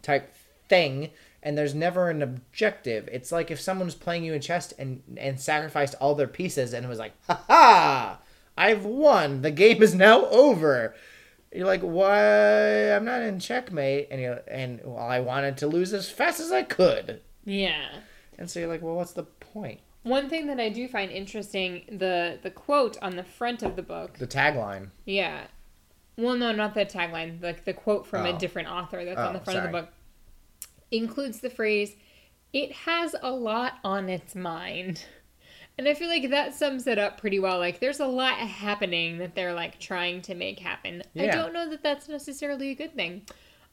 [0.00, 0.34] type
[0.68, 1.10] thing
[1.42, 3.08] and there's never an objective.
[3.12, 6.72] It's like if someone was playing you in chess and and sacrificed all their pieces
[6.72, 8.18] and it was like, ha ha,
[8.56, 9.42] I've won.
[9.42, 10.94] The game is now over.
[11.54, 12.94] You're like, why?
[12.94, 16.50] I'm not in checkmate, and you and well, I wanted to lose as fast as
[16.52, 17.20] I could.
[17.44, 17.88] Yeah.
[18.38, 19.80] And so you're like, well, what's the point?
[20.04, 23.82] One thing that I do find interesting, the the quote on the front of the
[23.82, 24.18] book.
[24.18, 24.88] The tagline.
[25.04, 25.42] Yeah.
[26.16, 27.42] Well, no, not the tagline.
[27.42, 28.34] Like the quote from Oh.
[28.34, 29.88] a different author that's Oh, on the front of the book
[30.92, 31.96] includes the phrase,
[32.52, 35.04] "It has a lot on its mind."
[35.78, 37.58] And I feel like that sums it up pretty well.
[37.58, 41.02] Like there's a lot happening that they're like trying to make happen.
[41.18, 43.22] I don't know that that's necessarily a good thing.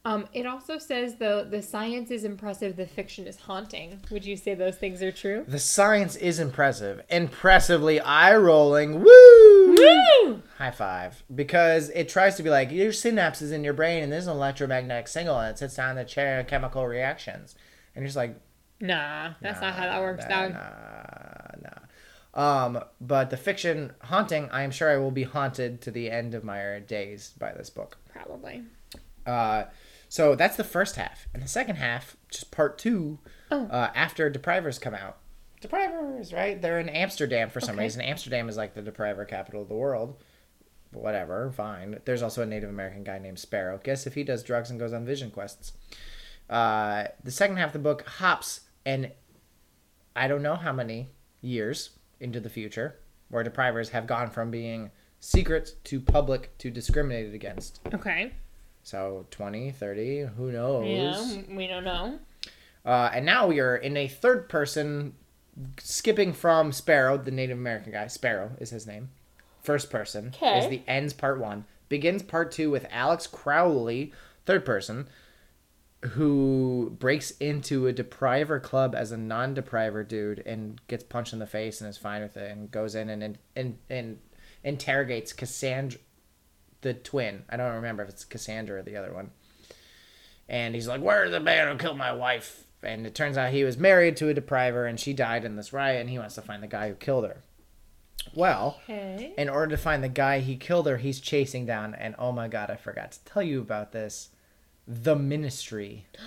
[0.05, 3.99] Um, it also says though the science is impressive, the fiction is haunting.
[4.11, 5.43] Would you say those things are true?
[5.47, 9.03] The science is impressive, impressively eye rolling.
[9.03, 9.75] Woo!
[9.75, 10.41] Woo!
[10.57, 11.21] High five.
[11.33, 15.07] Because it tries to be like, your synapses in your brain and there's an electromagnetic
[15.09, 17.55] signal and it sits down the chair of chemical reactions.
[17.93, 18.39] And you're just like,
[18.81, 20.23] Nah, that's not how that works.
[20.29, 20.53] nah, dog.
[20.53, 22.65] nah, nah.
[22.65, 26.33] Um, but the fiction haunting, I am sure I will be haunted to the end
[26.33, 27.97] of my days by this book.
[28.13, 28.63] Probably.
[29.25, 29.65] Uh,
[30.09, 31.27] so that's the first half.
[31.33, 33.19] And the second half, just part two,
[33.51, 33.65] Oh.
[33.67, 35.17] uh, after Deprivers come out.
[35.61, 36.61] Deprivers, right?
[36.61, 37.83] They're in Amsterdam for some Okay.
[37.85, 38.01] reason.
[38.01, 40.21] Amsterdam is like the depriver capital of the world.
[40.91, 41.99] Whatever, fine.
[42.05, 43.79] There's also a Native American guy named Sparrow.
[43.83, 45.73] Guess if he does drugs and goes on vision quests.
[46.49, 49.11] Uh, the second half of the book hops and
[50.15, 51.09] I don't know how many
[51.41, 57.33] years into the future where deprivers have gone from being secret to public to discriminated
[57.35, 57.79] against.
[57.93, 58.33] Okay.
[58.89, 60.87] So 20, 30, who knows?
[60.87, 62.17] Yeah, we don't know.
[62.83, 65.13] Uh, and now we are in a third person,
[65.77, 68.07] skipping from Sparrow, the Native American guy.
[68.07, 69.09] Sparrow is his name.
[69.61, 70.57] First person Okay.
[70.57, 71.65] is the ends part one.
[71.87, 74.11] Begins part two with Alex Crowley,
[74.47, 75.07] third person,
[76.13, 81.45] who breaks into a depriver club as a non-depriver dude and gets punched in the
[81.45, 84.19] face and is fine with it and goes in and and and, and
[84.63, 85.99] interrogates Cassandra,
[86.81, 87.43] the twin.
[87.49, 89.31] I don't remember if it's Cassandra or the other one.
[90.47, 93.63] And he's like, "Where's the man who killed my wife?" And it turns out he
[93.63, 96.41] was married to a depriver, and she died in this riot, and he wants to
[96.41, 97.37] find the guy who killed her.
[98.33, 99.33] Well, Okay.
[99.37, 102.47] in order to find the guy he killed her, he's chasing down, and oh my
[102.47, 104.29] god, I forgot to tell you about this.
[104.87, 106.07] The Ministry.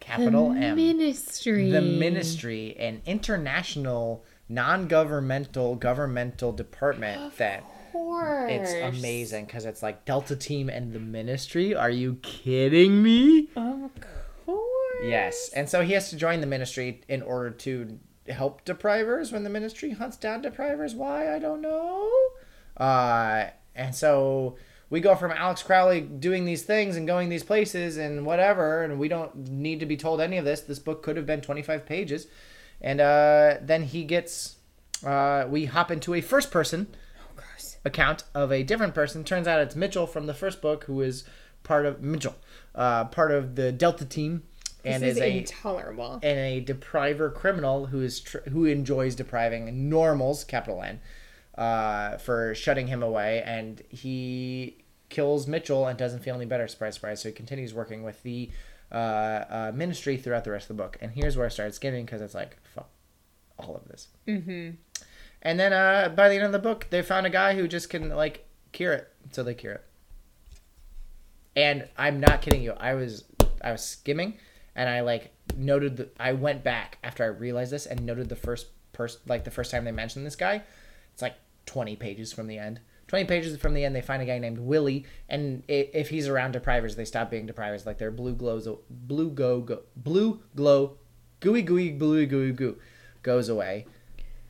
[0.00, 0.76] Capital M.
[0.76, 1.70] Ministry.
[1.70, 8.50] The Ministry, an international, non-governmental, governmental department that course.
[8.50, 11.74] it's amazing because it's like Delta Team and the Ministry.
[11.74, 13.48] Are you kidding me?
[13.56, 13.90] Of
[14.44, 15.04] course.
[15.04, 15.50] Yes.
[15.54, 19.50] And so he has to join the Ministry in order to help deprivers when the
[19.50, 20.94] Ministry hunts down deprivers.
[20.94, 21.34] Why?
[21.34, 22.10] I don't know.
[22.76, 24.56] Uh, and so
[24.90, 28.98] we go from Alex Crowley doing these things and going these places and whatever, and
[28.98, 30.60] we don't need to be told any of this.
[30.62, 32.26] This book could have been 25 pages.
[32.80, 34.56] And uh, then he gets,
[35.04, 36.88] uh, we hop into a first person.
[37.84, 39.24] Account of a different person.
[39.24, 41.24] Turns out it's Mitchell from the first book, who is
[41.62, 42.36] part of Mitchell,
[42.74, 44.42] uh, part of the Delta team,
[44.84, 46.20] and this is is a intolerable.
[46.22, 51.00] and a depriver criminal who is tr- who enjoys depriving normals, capital N,
[51.56, 56.66] uh, for shutting him away, and he kills Mitchell and doesn't feel any better.
[56.68, 57.22] Surprise, surprise.
[57.22, 58.50] So he continues working with the
[58.92, 60.98] uh, uh, ministry throughout the rest of the book.
[61.00, 62.88] And here's where I started skimming because it's like fuck
[63.58, 64.08] all of this.
[64.28, 64.70] Mm-hmm.
[65.44, 67.90] And then uh, by the end of the book, they found a guy who just
[67.90, 69.84] can like cure it, so they cure it.
[71.54, 72.72] And I'm not kidding you.
[72.72, 73.24] I was
[73.62, 74.38] I was skimming,
[74.74, 76.08] and I like noted the.
[76.18, 79.70] I went back after I realized this and noted the first person like the first
[79.70, 80.62] time they mentioned this guy.
[81.12, 82.80] It's like 20 pages from the end.
[83.06, 86.52] 20 pages from the end, they find a guy named Willie, and if he's around
[86.52, 87.84] deprivers, they stop being deprivers.
[87.84, 90.96] Like their blue glows, blue go, go blue glow,
[91.40, 92.78] gooey gooey bluey gooey goo,
[93.22, 93.86] goes away,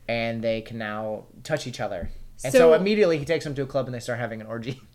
[0.09, 2.11] and they can now touch each other.
[2.43, 4.47] And so, So- immediately he takes them to a club and they start having an
[4.47, 4.81] orgy.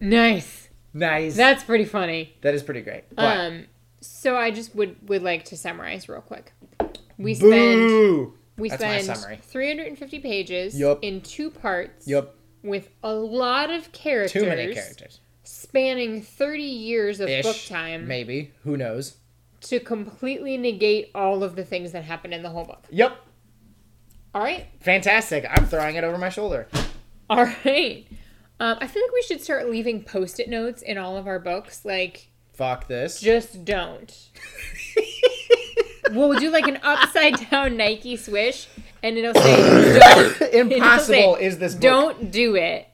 [0.00, 0.68] Nice.
[0.92, 1.36] nice.
[1.36, 2.34] That's pretty funny.
[2.42, 3.04] that is pretty great.
[3.14, 3.66] But Um,
[4.00, 6.52] so I just would would like to summarize real quick.
[7.18, 7.52] We spend
[7.88, 8.34] boo.
[8.58, 10.98] we That's spend 350 pages Yup.
[11.02, 12.34] in two parts Yup.
[12.62, 15.20] with a lot of characters Too many characters.
[15.44, 18.52] spanning 30 years of Ish, book time Maybe.
[18.64, 19.16] Who knows?
[19.62, 22.84] to completely negate all of the things that happen in the whole book.
[22.90, 23.16] Yep.
[24.36, 24.66] All right.
[24.80, 25.46] Fantastic.
[25.50, 26.68] I'm throwing it over my shoulder.
[27.30, 28.06] All right.
[28.60, 31.86] Um, I feel like we should start leaving post-it notes in all of our books.
[31.86, 33.18] Like, Fuck this.
[33.18, 34.14] just don't.
[36.10, 38.68] we'll do like an upside down Nike swish,
[39.02, 39.98] and it'll say,
[40.52, 41.80] "Don't." Impossible say, is this book.
[41.80, 42.88] Don't do it.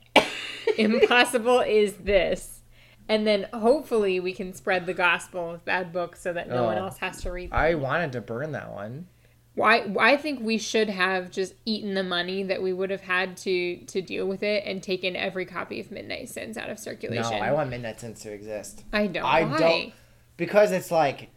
[0.77, 2.61] Impossible is this.
[3.09, 6.77] And then hopefully we can spread the gospel of bad books so that no one
[6.77, 6.85] Oh.
[6.85, 7.59] else has to read them.
[7.59, 9.07] I wanted to burn that one.
[9.55, 9.93] Why?
[9.99, 13.77] I think we should have just eaten the money that we would have had to
[13.77, 17.37] to deal with it and taken every copy of Midnight Sins out of circulation.
[17.37, 17.37] No.
[17.37, 18.83] I want Midnight Sins to exist.
[18.91, 19.23] I don't.
[19.23, 19.57] I Why?
[19.59, 19.93] don't
[20.37, 21.29] because it's like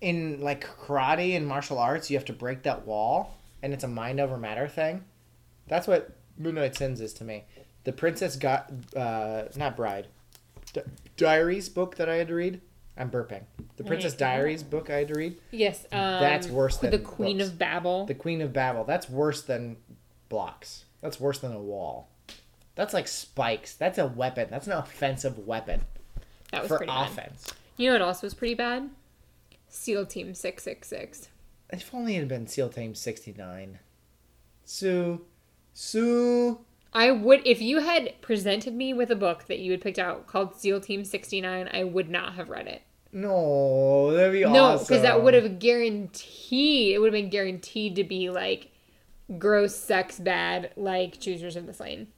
[0.00, 3.88] in like karate and martial arts, you have to break that wall, and it's a
[3.88, 5.04] mind over matter thing.
[5.68, 7.44] That's what Midnight Sins is to me.
[7.84, 10.08] The Princess got uh, not Bride,
[10.72, 10.82] Di-
[11.16, 12.60] Diaries book that I had to read.
[12.98, 13.42] I'm burping.
[13.76, 14.14] The Princess.
[14.14, 15.38] Diaries book I had to read.
[15.52, 15.84] Yes.
[15.92, 17.50] Um, That's worse than the Queen books.
[17.50, 18.06] of Babel.
[18.06, 18.84] The Queen of Babel.
[18.84, 19.76] That's worse than
[20.28, 20.84] blocks.
[21.00, 22.08] That's worse than a wall.
[22.74, 23.74] That's like spikes.
[23.74, 24.48] That's a weapon.
[24.50, 25.82] That's an offensive weapon
[26.50, 27.32] that was for pretty bad.
[27.76, 28.90] You know what else was pretty bad?
[29.68, 31.28] SEAL Team Six Six Six.
[31.70, 33.78] If only it had been SEAL Team 69.
[34.64, 35.20] Sue.
[35.74, 36.60] Sue.
[36.92, 40.26] I would, if you had presented me with a book that you had picked out
[40.26, 42.82] called SEAL Team 69, I would not have read it.
[43.12, 44.86] No, that'd be No, awesome.
[44.86, 48.70] because that would have guaranteed, it would have been guaranteed to be like
[49.38, 52.08] gross sex bad, like Choosers of the Slain.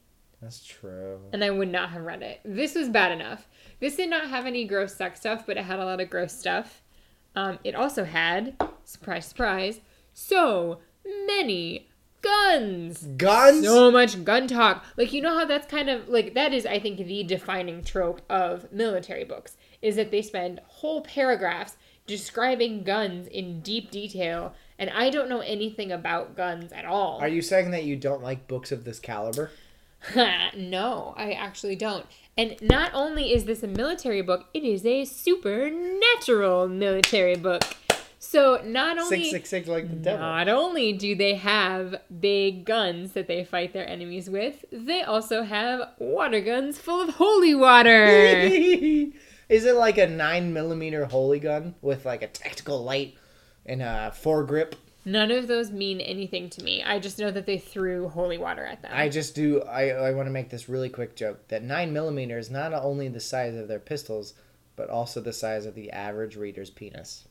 [0.41, 1.19] That's true.
[1.31, 2.41] And I would not have read it.
[2.43, 3.47] This was bad enough.
[3.79, 6.33] This did not have any gross sex stuff, but it had a lot of gross
[6.33, 6.81] stuff.
[7.35, 9.81] Um, it also had, surprise, surprise,
[10.13, 10.79] so
[11.25, 11.87] many
[12.21, 13.03] guns.
[13.17, 13.65] Guns?
[13.65, 14.83] So much gun talk.
[14.97, 18.21] Like you know how that's kind of like that is I think the defining trope
[18.29, 21.75] of military books is that they spend whole paragraphs
[22.07, 27.19] describing guns in deep detail and I don't know anything about guns at all.
[27.19, 29.51] Are you saying that you don't like books of this caliber?
[30.15, 32.05] no, I actually don't.
[32.35, 37.63] And not only is this a military book, it is a supernatural military book.
[38.17, 40.19] So not only 666 like the devil.
[40.19, 45.43] not only do they have big guns that they fight their enemies with, they also
[45.43, 48.49] have water guns full of holy water.
[49.51, 53.17] Is it like a 9 millimeter holy gun with like a tactical light
[53.65, 54.73] and a foregrip?
[55.03, 56.81] None of those mean anything to me.
[56.83, 58.91] I just know that they threw holy water at them.
[58.93, 59.61] I just do.
[59.63, 63.07] I, I want to make this really quick joke that nine millimeter is not only
[63.09, 64.35] the size of their pistols,
[64.75, 67.27] but also the size of the average reader's penis.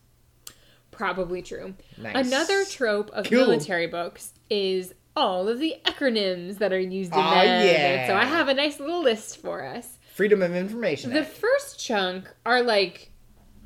[0.91, 1.75] Probably true.
[1.97, 2.27] Nice.
[2.27, 3.39] Another trope of Cool.
[3.47, 7.67] military books is all of the acronyms that are used in Aw, them.
[7.67, 8.07] yeah.
[8.09, 9.99] So I have a nice little list for us.
[10.21, 11.15] Freedom of Information.
[11.15, 11.31] The Act.
[11.31, 13.11] first chunk are like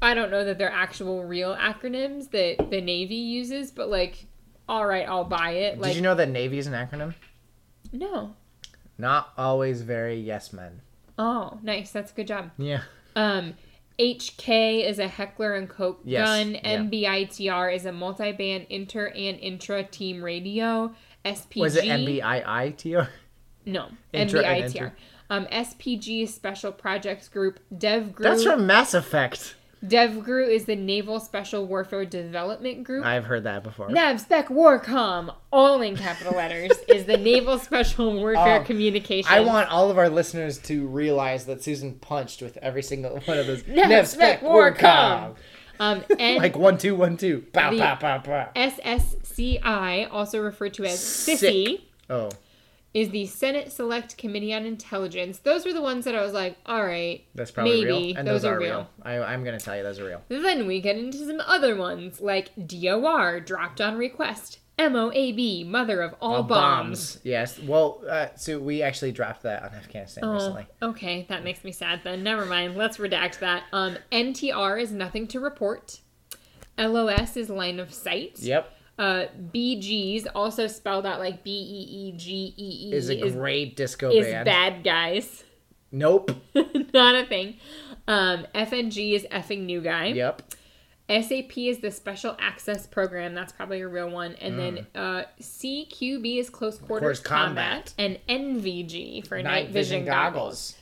[0.00, 4.26] I don't know that they're actual real acronyms that the Navy uses, but like
[4.68, 5.80] all right, I'll buy it.
[5.80, 7.12] Like Did you know that Navy is an acronym?
[7.92, 8.36] no.
[8.98, 10.80] Not always very yes men.
[11.18, 11.90] Oh, nice.
[11.90, 12.52] That's a good job.
[12.57, 12.82] Yeah.
[13.16, 13.55] Um
[13.98, 16.55] HK is a Heckler and Koch Yes, gun.
[16.55, 16.76] yeah.
[16.78, 20.94] MBITR is a multi-band inter and intra team radio.
[21.24, 23.09] SPG Was it MBIITR?
[23.66, 24.92] No, Intra and.
[25.35, 27.59] Um, SPG Special Projects Group.
[27.74, 28.18] DevGru.
[28.18, 29.55] That's from Mass Effect.
[29.85, 33.05] DevGru is the Naval Special Warfare Development Group.
[33.05, 33.89] I've heard that before.
[33.91, 39.26] NavSpec Warcom, all in capital letters, is the Naval Special Warfare Oh, Communications.
[39.30, 43.39] I want all of our listeners to realize that Susan punched with every single one
[43.39, 43.62] of those.
[43.64, 45.35] NavSpec Warcom.
[45.80, 47.45] Um, and Like one two one two.
[47.53, 48.49] Pow pow pow pow.
[48.57, 52.30] SSCI, also referred to as SISI, Oh,
[52.95, 55.38] is the Senate Select Committee on Intelligence.
[55.40, 58.16] Those were the ones that I was like, all right, that's probably maybe real.
[58.18, 58.88] And those, those, are real.
[59.03, 60.22] I, I'm gonna tell you those are real.
[60.28, 66.14] Then we get into some other ones like DOR, dropped on request, MOAB, mother of
[66.20, 67.18] all Uh, bombs.
[67.24, 67.59] Yes.
[67.59, 70.66] Well, uh, so we actually dropped that on Afghanistan Oh, recently.
[70.82, 72.22] okay, that makes me sad then.
[72.22, 72.76] Never mind.
[72.76, 73.64] Let's redact that.
[73.72, 76.01] Um, NTR is nothing to report.
[76.78, 78.38] LOS is line of sight.
[78.40, 78.70] Yep.
[78.99, 83.76] Uh, BGs, also spelled out like B E E G E E, Is a great
[83.76, 84.45] disco is band.
[84.45, 85.42] bad guys.
[85.90, 86.30] Nope.
[86.95, 87.57] Not a thing.
[88.07, 90.07] Um, FNG is effing new guy.
[90.07, 90.42] Yep.
[91.09, 93.34] SAP is the special access program.
[93.34, 94.34] That's probably a real one.
[94.36, 97.92] And then uh, CQB is close quarters combat.
[97.97, 98.18] combat.
[98.28, 100.76] And NVG for night, Night vision, goggles.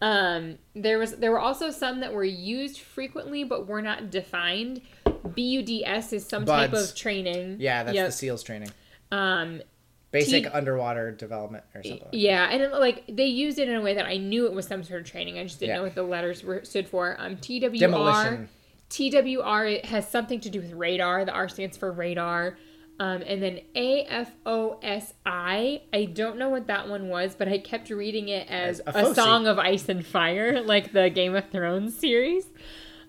[0.00, 4.80] Um, there was there were also some that were used frequently but were not defined.
[5.24, 7.56] BUDS is some type of training.
[7.60, 8.06] Yeah, that's Yep.
[8.06, 8.70] the SEALs training.
[9.10, 9.62] Um,
[10.10, 12.08] Basic T- underwater development or something.
[12.12, 14.66] yeah, and it, like they used it in a way that I knew it was
[14.66, 15.38] some sort of training.
[15.38, 15.76] I just didn't Yeah.
[15.78, 17.16] know what the letters were stood for.
[17.18, 17.80] Um, TWR.
[17.80, 18.48] Demolition.
[18.90, 21.24] TWR it has something to do with radar.
[21.24, 22.56] The R stands for radar.
[23.00, 28.28] Um, and then AFOSI, I don't know what that one was, but I kept reading
[28.28, 31.98] it as As a, a song of ice and fire, like the Game of Thrones
[31.98, 32.46] series.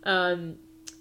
[0.04, 0.56] Um,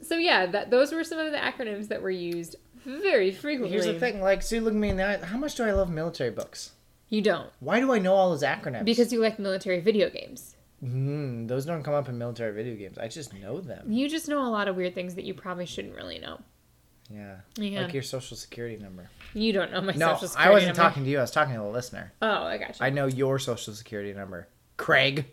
[0.04, 3.70] so yeah, that those were some of the acronyms that were used very frequently.
[3.70, 5.24] Here's the thing, like, Sue, look at me in the eye.
[5.24, 6.72] How much do I love military books?
[7.08, 8.84] You don't Why do I know all those acronyms?
[8.84, 10.56] because you like military video games.
[10.84, 12.98] Mm, those don't come up in military video games.
[12.98, 13.90] I just know them.
[13.90, 16.40] You just know a lot of weird things that you probably shouldn't really know.
[17.10, 17.36] Yeah.
[17.56, 17.82] Yeah.
[17.82, 19.08] Like your social security number.
[19.34, 20.50] You don't know my No, social security number.
[20.50, 20.88] I wasn't number.
[20.90, 21.18] talking to you.
[21.18, 22.12] I was talking to the listener.
[22.20, 22.86] Oh, I got you.
[22.86, 24.48] I know your social security number.
[24.76, 25.26] Craig.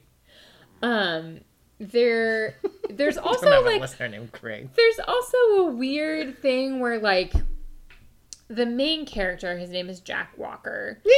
[0.82, 1.40] Um,
[1.82, 2.56] there,
[2.90, 4.70] there's I don't also have a like, listener named Craig.
[4.76, 7.34] there's also a weird thing where like,
[8.48, 11.02] the main character, his name is Jack Walker.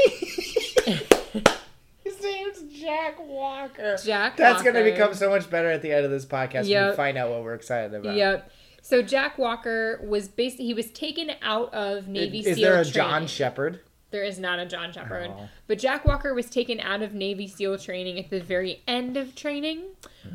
[2.04, 3.96] His name's Jack Walker.
[4.04, 4.36] Jack.
[4.36, 4.74] That's Walker.
[4.74, 7.30] gonna become so much better at the end of this podcast when we find out
[7.32, 8.16] what we're excited about.
[8.16, 8.52] Yep.
[8.82, 12.74] So Jack Walker was basically he was taken out of Navy Is SEAL Is there
[12.74, 12.94] a training.
[12.94, 13.80] John Shepard?
[14.14, 15.32] There is not a John Shepard.
[15.34, 15.50] Oh.
[15.66, 19.34] But Jack Walker was taken out of Navy SEAL training at the very end of
[19.34, 19.86] training.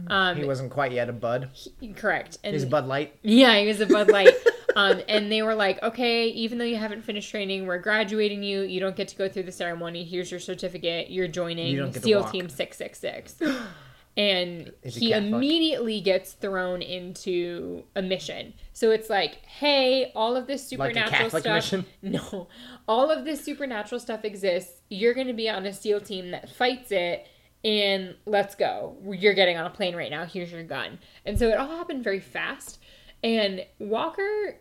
[0.08, 1.50] Um, He wasn't quite yet a bud.
[1.52, 2.38] he- correct.
[2.42, 3.14] And He's a Bud Light.
[3.22, 4.34] Yeah, he was a Bud Light.
[4.76, 8.62] um, and they were like, okay, even though you haven't finished training, we're graduating you.
[8.62, 10.02] You don't get to go through the ceremony.
[10.02, 11.08] Here's your certificate.
[11.08, 12.24] You're joining You don't get to SEAL.
[12.30, 13.36] Team 666.
[14.18, 18.52] And he immediately gets thrown into a mission.
[18.72, 21.54] So it's like, hey, all of this Like supernatural Catholic stuff.
[21.54, 21.86] mission?
[22.02, 22.48] No,
[22.88, 24.80] all of this supernatural stuff exists.
[24.90, 27.28] You're going to be on a SEAL team that fights it,
[27.64, 28.96] and let's go.
[29.08, 30.24] You're getting on a plane right now.
[30.26, 30.98] Here's your gun.
[31.24, 32.80] And so it all happened very fast.
[33.22, 34.56] And Walker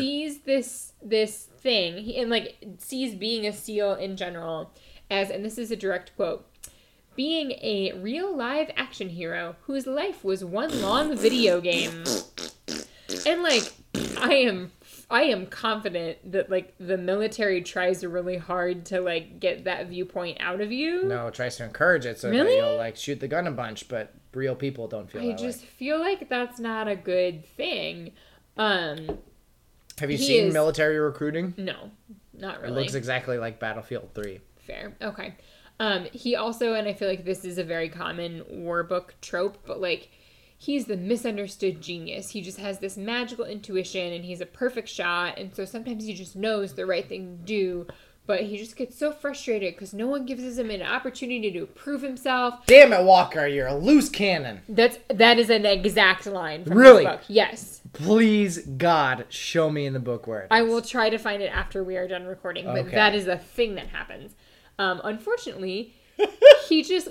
[0.00, 4.72] sees this this thing he, and like sees being a SEAL in general
[5.10, 6.47] as, and this is a direct quote.
[7.18, 12.04] Being a real live action hero whose life was one long video game.
[13.26, 13.72] And like
[14.18, 14.70] I am
[15.10, 20.36] I am confident that like the military tries really hard to like get that viewpoint
[20.38, 21.06] out of you.
[21.06, 22.50] No, it tries to encourage it so Really?
[22.50, 25.38] that you'll like shoot the gun a bunch, but real people don't feel I that
[25.38, 25.66] just way.
[25.76, 28.12] feel like that's not a good thing.
[28.56, 29.18] Um
[29.98, 31.52] Have you seen is- military recruiting?
[31.56, 31.90] no,
[32.32, 32.74] not really.
[32.76, 34.38] It looks exactly like Battlefield 3.
[34.60, 34.94] Fair.
[35.02, 35.34] Okay.
[35.80, 39.58] Um, he also, and I feel like this is a very common war book trope,
[39.66, 40.10] but like
[40.56, 42.30] he's the misunderstood genius.
[42.30, 45.38] He just has this magical intuition and he's a perfect shot.
[45.38, 47.86] And so sometimes he just knows the right thing to do,
[48.26, 52.02] but he just gets so frustrated because no one gives him an opportunity to prove
[52.02, 52.66] himself.
[52.66, 54.62] Damn it, Walker, you're a loose cannon.
[54.68, 57.04] That's that is an exact line from Really?
[57.04, 57.20] book.
[57.28, 57.82] Yes.
[57.92, 61.52] Please, God, show me in the book where it I will try to find it
[61.54, 62.96] after we are done recording, but Okay.
[62.96, 64.34] that is a thing that happens.
[64.78, 65.94] Um, unfortunately,
[66.68, 67.08] he just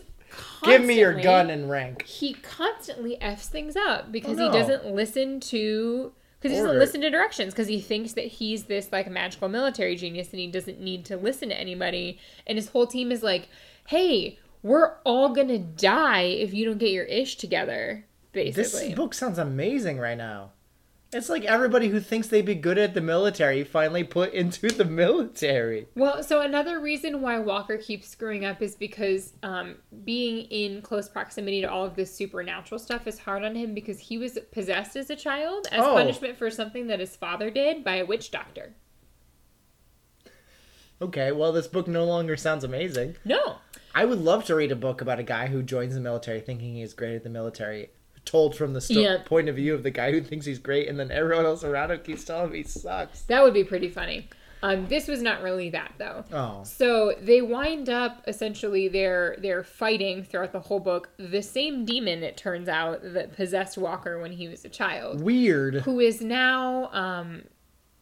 [0.63, 2.03] Give me your gun and rank.
[2.05, 4.51] he constantly f's things up because Oh, no.
[4.51, 8.65] he doesn't listen to because he doesn't listen to directions because he thinks that he's
[8.65, 12.69] this like magical military genius and he doesn't need to listen to anybody and his
[12.69, 13.47] whole team is like
[13.87, 19.13] hey we're all gonna die if you don't get your ish together Basically, This book
[19.15, 20.51] sounds amazing right now.
[21.13, 24.83] It's like everybody who thinks they'd be good at the military finally put into the
[24.83, 25.87] military.
[25.95, 31.07] Well, so another reason why Walker keeps screwing up is because um, being in close
[31.07, 34.97] proximity to all of this supernatural stuff is hard on him because he was possessed
[34.97, 35.93] as a child as Oh.
[35.93, 38.73] punishment for something that his father did by a witch doctor.
[41.01, 43.15] Okay, well, this book no longer sounds amazing.
[43.23, 43.57] No.
[43.95, 46.73] I would love to read a book about a guy who joins the military thinking
[46.75, 47.91] he is great at the military,
[48.27, 49.17] told from the sto- Yeah.
[49.25, 51.91] point of view of the guy who thinks he's great, and then everyone else around
[51.91, 53.23] him keeps telling him he sucks.
[53.23, 54.27] That would be pretty funny.
[54.63, 56.23] Um, this was not really that though.
[56.33, 56.63] Oh.
[56.63, 62.23] So they wind up essentially they're they're fighting throughout the whole book the same demon
[62.23, 65.21] it turns out that possessed Walker when he was a child.
[65.21, 65.75] Weird.
[65.81, 67.43] who is now um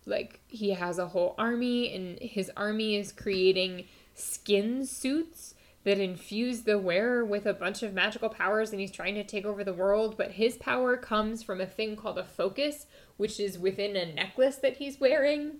[0.05, 5.55] like he has a whole army and his army is creating skin suits
[5.85, 9.45] that infuse the wearer with a bunch of magical powers and he's trying to take
[9.45, 12.85] over the world but his power comes from a thing called a focus
[13.17, 15.53] which is within a necklace that he's wearing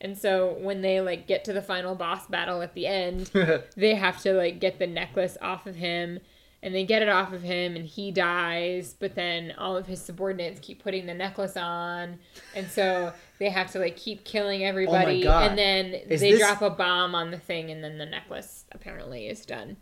[0.00, 3.30] and so when they like get to the final boss battle at the end
[3.76, 6.18] they have to like get the necklace off of him
[6.64, 10.00] and they get it off of him and he dies but then all of his
[10.02, 12.18] subordinates keep putting the necklace on
[12.54, 15.50] and so they have to like keep killing oh everybody God.
[15.50, 18.61] and then Is they this- drop a bomb on the thing and then the necklace
[18.74, 19.76] apparently is done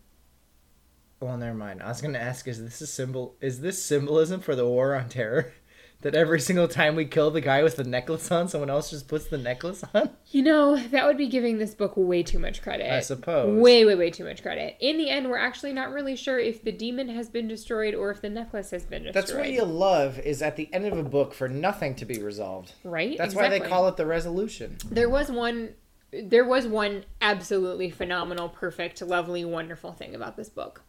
[1.21, 1.83] Well, never mind.
[1.83, 3.37] I was gonna ask: Is this a symbol?
[3.41, 5.53] Is this symbolism for the war on terror?
[6.03, 9.07] That every single time we kill the guy with the necklace on, someone else just
[9.07, 10.09] puts the necklace on.
[10.31, 13.61] you know that would be giving this book way too much credit I suppose.
[13.61, 16.65] way way way too much credit in the end we're actually not really sure if
[16.65, 19.65] the demon has been destroyed or if the necklace has been destroyed That's what you
[19.65, 20.19] love.
[20.21, 22.73] Is at the end of a book for nothing to be resolved.
[22.83, 24.79] right That's why they call it the resolution.
[24.91, 25.75] There was one
[26.13, 30.83] there was one absolutely phenomenal, perfect, lovely, wonderful thing about this book.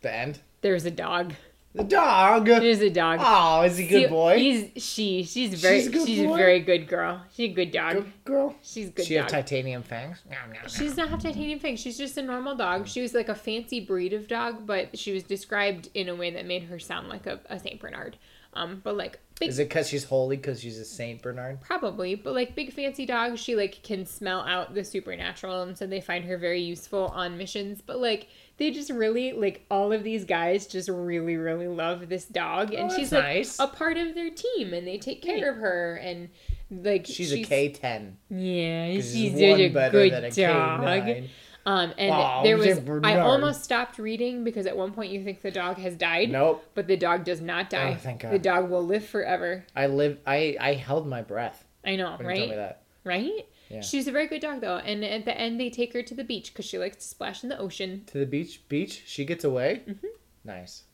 [0.00, 0.40] The end.
[0.60, 1.34] There's a dog.
[1.74, 2.46] The dog.
[2.46, 3.20] There's a dog.
[3.22, 4.38] Oh, is he a good See, boy?
[4.38, 5.22] He's she.
[5.22, 5.80] She's very.
[5.82, 7.22] She's a She's, good a very good girl.
[7.34, 7.94] She's a good dog.
[7.94, 8.54] Good girl.
[8.62, 10.22] She's a good She have titanium fangs.
[10.28, 10.68] Nom, nom, nom.
[10.68, 11.80] she does not have titanium fangs.
[11.80, 12.88] She's just a normal dog.
[12.88, 16.30] She was like a fancy breed of dog, but she was described in a way
[16.30, 18.16] that made her sound like a, a Saint Bernard.
[18.54, 20.36] Um, but like big Is it because she's holy?
[20.36, 21.60] Because she's a Saint Bernard?
[21.60, 25.86] Probably, but like big fancy dogs, she like can smell out the supernatural, and so
[25.86, 27.80] they find her very useful on missions.
[27.80, 32.24] But like they just really like all of these guys just really really love this
[32.24, 33.58] dog, and Oh, she's like nice.
[33.58, 36.28] a part of their team, and they take care of her, and
[36.70, 38.16] like She's, a K ten.
[38.30, 40.80] Yeah, she's such one a better good than a dog.
[40.80, 41.28] K9.
[41.66, 45.42] Um, and Aw, there was I almost stopped reading because at one point you think
[45.42, 46.30] the dog has died.
[46.30, 46.64] Nope.
[46.74, 47.94] But the dog does not die.
[47.94, 48.32] Oh, thank God.
[48.32, 49.66] The dog will live forever.
[49.76, 50.18] I live.
[50.26, 52.38] I I held my breath I know, right?
[52.38, 52.82] told me that.
[53.04, 53.46] right?
[53.68, 53.82] Yeah.
[53.82, 56.24] She's a very good dog though, and at the end they take her to the
[56.24, 58.04] beach because she likes to splash in the ocean.
[58.06, 58.66] To the beach.
[58.68, 59.02] Beach.
[59.06, 59.82] She gets away.
[59.86, 60.06] Mm-hmm.
[60.44, 60.84] Nice.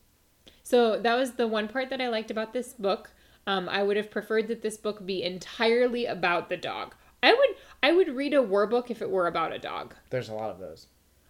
[0.63, 3.11] So that was the one part that I liked about this book.
[3.47, 6.95] Um, I would have preferred that this book be entirely about the dog.
[7.21, 7.54] I would
[7.85, 9.93] I would read a war book if it were about a dog.
[10.09, 10.87] There's a lot of those.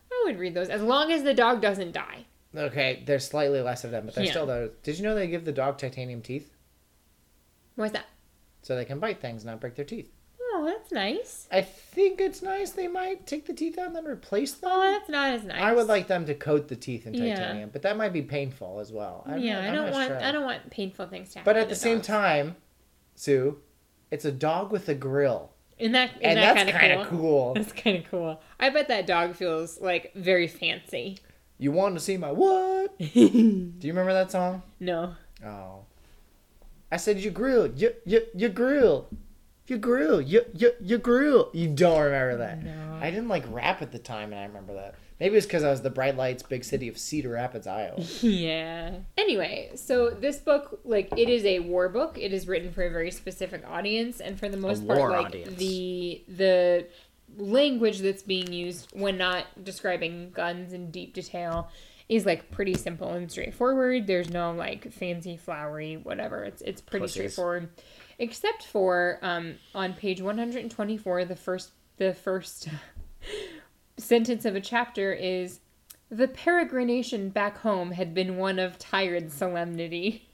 [0.09, 2.25] I would read those as long as the dog doesn't die.
[2.55, 4.31] Okay, there's slightly less of them, but there's Yeah.
[4.31, 4.71] still those.
[4.81, 6.53] Did you know they give the dog titanium teeth
[7.75, 8.05] What's that?
[8.61, 10.09] so they can bite things, and not break their teeth?
[10.41, 11.49] Oh, that's nice.
[11.51, 12.71] I think it's nice.
[12.71, 14.69] They might take the teeth out and then replace them.
[14.73, 15.61] Oh, that's not as nice.
[15.61, 17.35] I would like them to coat the teeth in Yeah.
[17.35, 19.23] titanium, but that might be painful as well.
[19.27, 20.23] I'm yeah, not- I I'm don't not want sure.
[20.23, 21.53] I don't want painful things to happen.
[21.53, 22.07] But at to the same dogs.
[22.07, 22.55] time,
[23.15, 23.61] Sue,
[24.11, 27.19] it's a dog with a grill, and that isn't and that that's kind of cool?
[27.19, 27.53] cool.
[27.53, 28.41] That's kind of cool.
[28.59, 31.17] I bet that dog feels like very fancy.
[31.57, 32.97] You want to see my what?
[32.99, 34.61] Do you remember that song?
[34.79, 35.15] no.
[35.45, 35.81] Oh.
[36.91, 37.67] I said you grill.
[37.67, 39.09] You you you grill.
[39.67, 40.21] You grill.
[40.21, 41.49] You you you grill.
[41.53, 42.63] You don't remember that.
[42.63, 42.99] No.
[43.01, 44.95] I didn't like rap at the time and I remember that.
[45.19, 48.01] Maybe it's because I was the bright lights big city of Cedar Rapids, Iowa.
[48.21, 48.95] Yeah.
[49.17, 52.17] Anyway, so this book, like, it is a war book.
[52.19, 55.55] It is written for a very specific audience, and for the most part, like audience.
[55.57, 56.87] the the
[57.37, 61.69] language that's being used when not describing guns in deep detail
[62.07, 64.07] is like pretty simple and straightforward.
[64.07, 66.43] There's no like fancy flowery whatever.
[66.43, 67.13] It's it's pretty Pussies.
[67.13, 67.69] straightforward,
[68.19, 72.67] except for um on page 124, the first the first
[73.97, 75.59] sentence of a chapter is
[76.09, 80.27] the peregrination back home had been one of tired solemnity.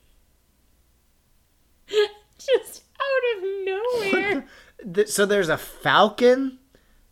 [2.37, 4.45] Just out of nowhere.
[4.93, 6.57] Th- so there's a falcon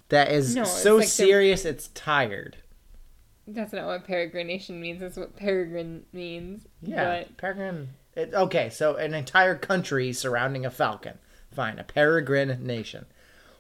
[0.10, 2.58] that is No, so like the- serious it's tired.
[3.48, 5.00] That's not what peregrination means.
[5.00, 6.68] That's what peregrine means.
[6.84, 7.90] Yeah, peregrine.
[8.16, 11.18] It, okay, so an entire country surrounding a falcon.
[11.52, 13.06] Fine, a peregrine nation.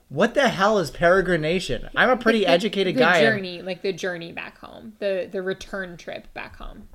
[0.09, 1.89] What the hell is peregrination?
[1.95, 3.17] I'm a pretty The- educated the guy.
[3.17, 6.89] and- journey, like the journey back home, the the return trip back home.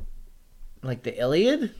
[0.82, 1.74] Like the Iliad?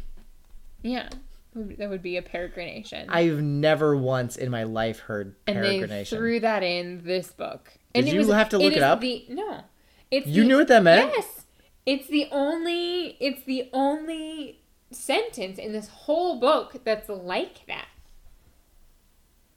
[0.82, 1.08] Yeah,
[1.54, 3.06] That would be a peregrination.
[3.08, 6.08] I've never once in my life heard and they peregrination.
[6.16, 7.72] threw that in this book.
[7.94, 9.00] Did and you have to look it up?
[9.00, 9.60] The, no,
[10.10, 11.12] it's You the- knew what that meant?
[11.16, 11.46] Yes,
[11.86, 13.16] it's the only.
[13.20, 14.60] It's the only
[14.90, 17.86] sentence in this whole book that's like that.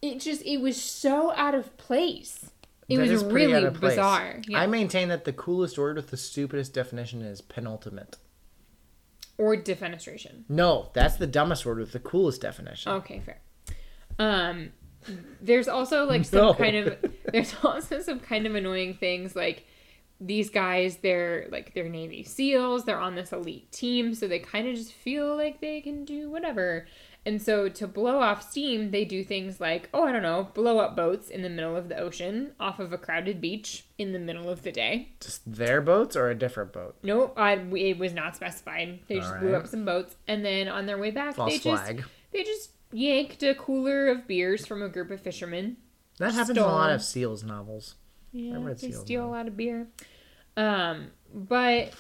[0.02, 2.52] It just it was so out of place.
[2.88, 3.94] It That was really out of place.
[3.94, 4.42] bizarre.
[4.48, 4.62] Yeah.
[4.62, 8.18] I maintain that the coolest word with the stupidest definition is penultimate.
[9.38, 10.44] or defenestration.
[10.50, 12.92] No, that's the dumbest word with the coolest definition.
[12.94, 13.40] Okay, fair.
[14.18, 14.72] Um,
[15.42, 16.54] there's also like some No.
[16.54, 16.98] kind of
[17.32, 19.66] there's also some kind of annoying things like
[20.20, 24.68] these guys they're like they're Navy SEALs they're on this elite team so they kind
[24.68, 26.88] of just feel like they can do whatever
[27.28, 30.80] and so to blow off steam they do things like oh I don't know blow
[30.80, 34.20] up boats in the middle of the ocean off of a crowded beach in the
[34.20, 36.96] middle of the day Just their boats or a different boat?
[37.04, 37.34] no
[37.76, 41.12] it was not specified they just blew up some boats and then on their way
[41.12, 41.86] back False they just
[42.32, 45.78] they just yanked a cooler of beers from a group of fishermen.
[46.20, 46.96] That happens in a lot Stole.
[46.96, 47.96] of Seals novels.
[48.32, 49.88] Yeah, they steal a lot of beer.
[50.56, 51.92] Um, but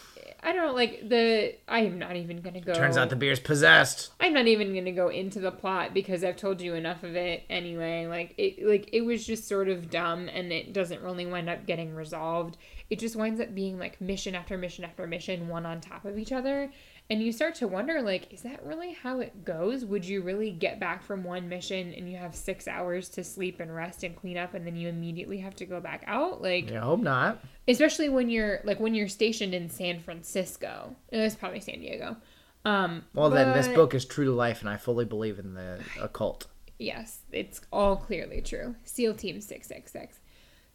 [0.47, 2.73] I don't like the I am not even gonna go.
[2.73, 4.13] Turns out the beer's possessed.
[4.21, 7.43] I'm not even gonna go into the plot because I've told you enough of it
[7.49, 8.07] anyway.
[8.07, 11.65] Like it, like it was just sort of dumb, and it doesn't really wind up
[11.65, 12.55] getting resolved.
[12.89, 16.17] It just winds up being like mission after mission after mission, one on top of
[16.17, 16.71] each other,
[17.09, 19.85] and you start to wonder, like, is that really how it goes?
[19.85, 23.59] Would you really get back from one mission and you have six hours to sleep
[23.61, 26.41] and rest and clean up, and then you immediately have to go back out?
[26.41, 27.41] Like, Yeah, hope not.
[27.67, 30.95] especially when you're like when you're stationed in San Francisco.
[31.09, 32.17] It's probably San Diego.
[32.65, 35.79] Um, Well, then this book is true to life, and I fully believe in the
[36.01, 36.47] occult.
[36.79, 38.75] Yes, it's all clearly true.
[38.83, 40.19] SEAL Team 666.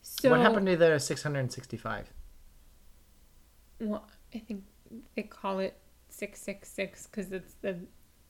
[0.00, 2.10] So what happened to the 665?
[3.80, 4.64] Well, I think
[5.14, 5.76] they call it
[6.22, 7.76] 666 cuz it's the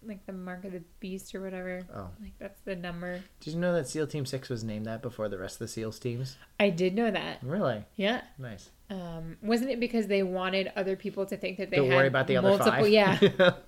[0.05, 1.83] like the mark of the beast or whatever.
[1.95, 2.09] Oh.
[2.23, 3.21] Like that's the number.
[3.41, 5.69] Did you know that SEAL Team 6 was named that before the rest of the
[5.69, 6.37] SEALs teams?
[6.59, 7.39] I did know that.
[7.43, 7.85] Really?
[7.97, 8.23] Yeah.
[8.39, 8.71] Nice.
[8.91, 12.09] Um wasn't it because they wanted other people to think that they Don't had worry
[12.09, 12.89] about the other multiple five.
[12.89, 13.19] yeah.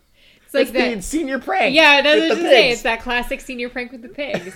[0.47, 1.75] It's it's like like that the senior prank.
[1.75, 2.63] Yeah, that's what I was the gonna say.
[2.63, 2.73] pigs.
[2.75, 4.55] It's that classic senior prank with the pigs.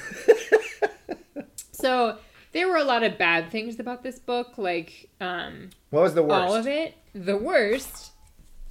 [1.72, 2.18] so
[2.52, 6.22] there were a lot of bad things about this book, like um, What was the
[6.22, 6.32] worst?
[6.48, 6.94] all of it.
[7.14, 8.12] The worst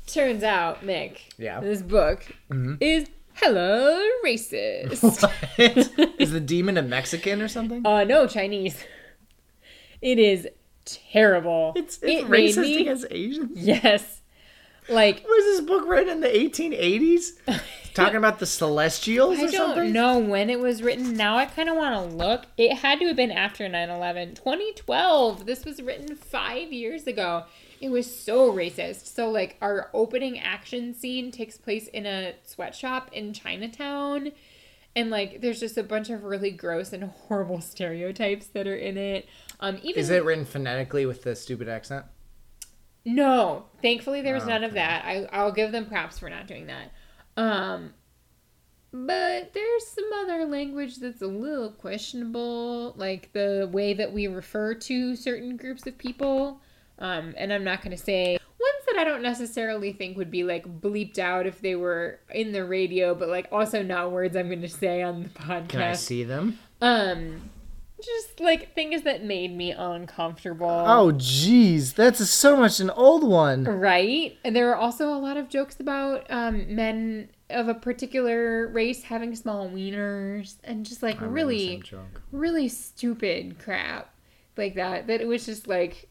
[0.07, 1.19] turns out, Mick.
[1.37, 1.59] Yeah.
[1.59, 2.77] This book Mhm.
[2.81, 5.21] is hella racist.
[5.57, 6.19] What?
[6.19, 7.85] Is the demon a Mexican or something?
[7.85, 8.83] uh, no, Chinese.
[10.01, 10.47] It is
[10.85, 11.73] terrible.
[11.75, 13.57] It's, it it's made racist me- against Asians.
[13.59, 14.21] Yes.
[14.89, 17.31] Like Was this book written in the 1880s?
[17.93, 19.91] Talking about the Celestials I or don't something?
[19.91, 21.13] know when it was written.
[21.15, 22.45] Now I kind of want to look.
[22.57, 24.35] It had to have been after 9 11.
[24.35, 25.45] 2012.
[25.45, 27.43] This was written five years ago.
[27.79, 29.07] It was so racist.
[29.07, 34.31] So, like, our opening action scene takes place in a sweatshop in Chinatown.
[34.95, 38.97] And, like, there's just a bunch of really gross and horrible stereotypes that are in
[38.97, 39.27] it.
[39.59, 42.05] Um, even Is it written phonetically with the stupid accent?
[43.05, 45.05] No, thankfully there was Oh, none of that.
[45.05, 46.91] I I'll give them props for not doing that.
[47.37, 47.93] Um
[48.91, 54.73] but there's some other language that's a little questionable, like the way that we refer
[54.73, 56.59] to certain groups of people.
[56.99, 60.43] Um and I'm not going to say ones that I don't necessarily think would be
[60.43, 64.47] like bleeped out if they were in the radio, but like also not words I'm
[64.47, 65.69] going to say on the podcast.
[65.69, 66.59] Can I see them?
[66.81, 67.49] Um
[68.03, 70.69] just like things that made me uncomfortable.
[70.69, 71.95] Oh, jeez.
[71.95, 73.63] That's so much an old one.
[73.63, 74.37] Right.
[74.43, 79.03] And there are also a lot of jokes about um, men of a particular race
[79.03, 81.81] having small wieners and just like I really,
[82.31, 84.13] really stupid crap
[84.57, 85.07] like that.
[85.07, 86.07] That it was just like,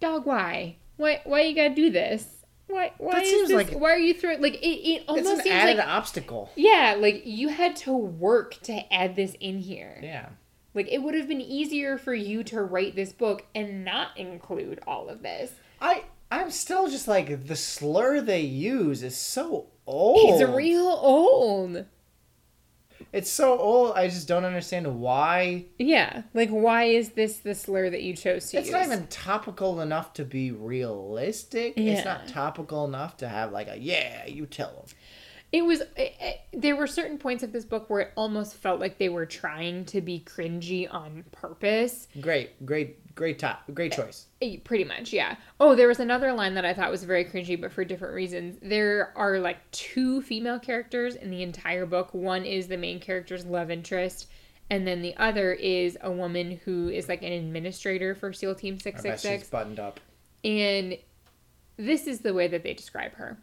[0.00, 0.76] dog, why?
[0.96, 1.20] Why?
[1.24, 2.26] Why you gotta do this?
[2.66, 2.92] Why?
[2.98, 3.56] Why That is seems this?
[3.70, 4.42] like- why are you throwing?
[4.42, 4.66] Like it.
[4.66, 5.86] It It's almost an seems added like.
[5.88, 6.50] obstacle.
[6.56, 9.98] Yeah, like you had to work to add this in here.
[10.02, 10.28] Yeah.
[10.74, 14.80] Like it would have been easier for you to write this book and not include
[14.86, 15.52] all of this.
[15.80, 20.40] I I'm still just like the slur they use is so old.
[20.42, 21.86] It's real old.
[23.12, 23.96] It's so old.
[23.96, 25.66] I just don't understand why.
[25.78, 28.66] Yeah, like why is this the slur that you chose to use?
[28.66, 28.72] It's use?
[28.72, 31.74] not even topical enough to be realistic.
[31.76, 31.92] Yeah.
[31.92, 34.84] It's not topical enough to have like a yeah, you tell them.
[35.52, 35.80] It was.
[35.80, 39.08] It, it- there were certain points of this book where it almost felt like they
[39.10, 42.08] were trying to be cringy on purpose.
[42.20, 44.26] Great, great, great top, great choice.
[44.40, 45.34] Eh, Pretty much, yeah.
[45.58, 48.56] Oh, there was another line that I thought was very cringy, but for different reasons.
[48.62, 52.14] There are like two female characters in the entire book.
[52.14, 54.28] One is the main character's love interest,
[54.70, 58.78] and then the other is a woman who is like an administrator for SEAL Team
[58.78, 59.48] Six Six Six.
[59.48, 59.98] buttoned up.
[60.44, 60.96] And
[61.76, 63.36] this is the way that they describe her.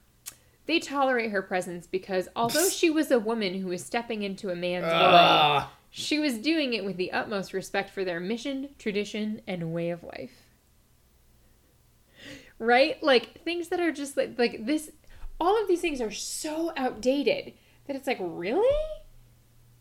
[0.68, 4.56] They tolerate her presence because although she was a woman who was stepping into a
[4.56, 5.72] man's world, Ah.
[5.92, 10.04] she was doing it with the utmost respect for their mission, tradition, and way of
[10.04, 10.32] life.
[12.58, 13.02] Right?
[13.04, 14.92] Like things that are just like like this
[15.40, 17.54] all of these things are so outdated
[17.88, 18.76] that it's like, really?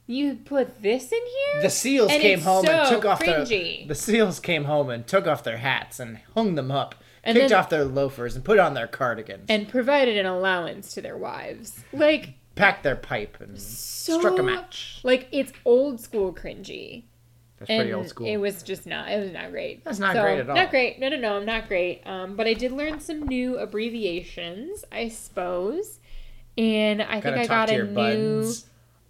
[0.06, 1.62] You put this in here?
[1.62, 3.78] The seals And came home and so took off cringy.
[3.78, 3.88] their.
[3.88, 6.94] The seals came home and took off their hats and hung them up,
[7.24, 10.92] And kicked then- off their loafers and put on their cardigans, and provided an allowance
[10.94, 11.82] to their wives.
[11.92, 15.00] Like packed their pipe and so struck a match.
[15.02, 17.04] Like it's old school cringy.
[17.58, 18.26] That's and pretty old school.
[18.26, 19.10] It was just not.
[19.10, 19.84] It was not great.
[19.84, 20.56] That's not great at all.
[20.56, 20.98] Not great.
[20.98, 21.36] No, no, no.
[21.36, 22.02] I'm not great.
[22.06, 26.00] Um, but I did learn some new abbreviations, I suppose,
[26.58, 28.52] and I Gotta think I got a new.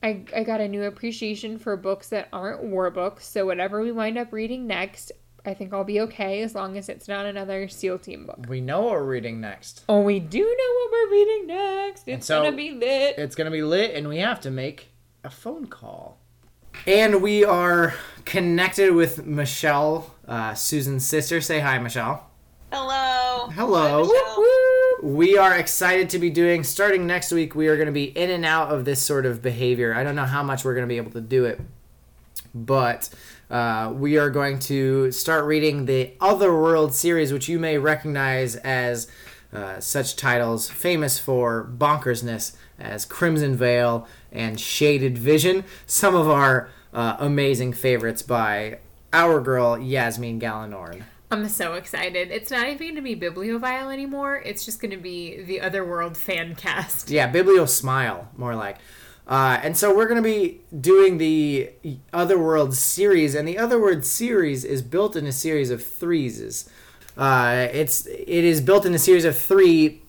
[0.02, 3.26] I, I got a new appreciation for books that aren't war books.
[3.26, 5.12] So whatever we wind up reading next,
[5.46, 8.46] I think I'll be okay as long as it's not another SEAL team book.
[8.48, 9.84] We know what we're reading next.
[9.88, 12.04] Oh, we do know what we're reading next.
[12.06, 13.18] It's so- gonna be lit.
[13.18, 14.88] It's gonna be lit, and we have to make
[15.22, 16.18] a phone call.
[16.86, 21.40] And we are connected with Michelle, uh, Susan's sister.
[21.40, 22.30] Say hi, Michelle.
[22.72, 23.48] Hello.
[23.50, 24.04] Hello.
[24.04, 24.12] Hi,
[25.02, 25.14] Michelle.
[25.14, 28.30] We are excited to be doing, starting next week, we are going to be in
[28.30, 29.94] and out of this sort of behavior.
[29.94, 31.60] I don't know how much we're going to be able to do it,
[32.54, 33.08] but
[33.50, 39.08] uh, we are going to start reading the Otherworld series, which you may recognize as
[39.52, 45.64] uh, such titles famous for bonkersness as Crimson Veil and Shaded Vision.
[45.86, 48.78] Some of our uh, amazing favorites by
[49.12, 51.02] our girl, Yasmine Galenorn.
[51.30, 52.30] I'm so excited.
[52.30, 54.42] It's not even going to be Bibliovile anymore.
[54.44, 57.10] It's just going to be the Otherworld fan cast.
[57.10, 58.78] Yeah, Biblio Smile, more like.
[59.26, 61.70] Uh, and so we're going to be doing the
[62.12, 66.68] Otherworld series, and the Otherworld series is built in a series of threes.
[67.16, 70.02] Uh, it's it is built in a series of three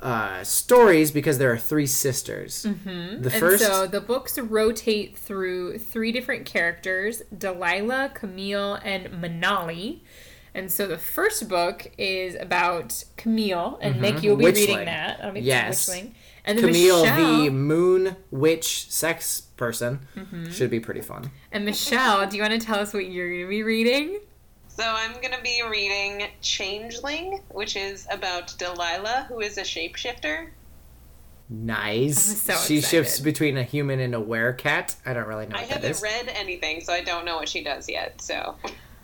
[0.00, 2.66] uh, stories because there are three sisters.
[2.68, 3.22] Mm-hmm.
[3.22, 10.00] The And first, so the books rotate through three different characters Delilah, Camille, and Menolly.
[10.54, 14.54] And so the first book is about Camille, and Nick, you'll be Witchling.
[14.54, 15.20] reading that.
[15.22, 15.46] I'll be Mm-hmm.
[15.46, 15.88] Yes.
[15.88, 16.12] Witchling.
[16.48, 20.50] And then Camille, Michelle, the moon witch sex person, Mm-hmm.
[20.50, 21.30] should be pretty fun.
[21.52, 24.18] and Michelle, do you want to tell us what you're going to be reading?
[24.68, 30.48] So I'm going to be reading Changeling, which is about Delilah, who is a shapeshifter.
[31.50, 32.48] Nice.
[32.48, 34.96] I'm so she shifts between a human and a werecat.
[35.06, 36.02] I don't really know I what that haven't is.
[36.02, 38.20] read anything, so I don't know what she does yet.
[38.20, 38.54] So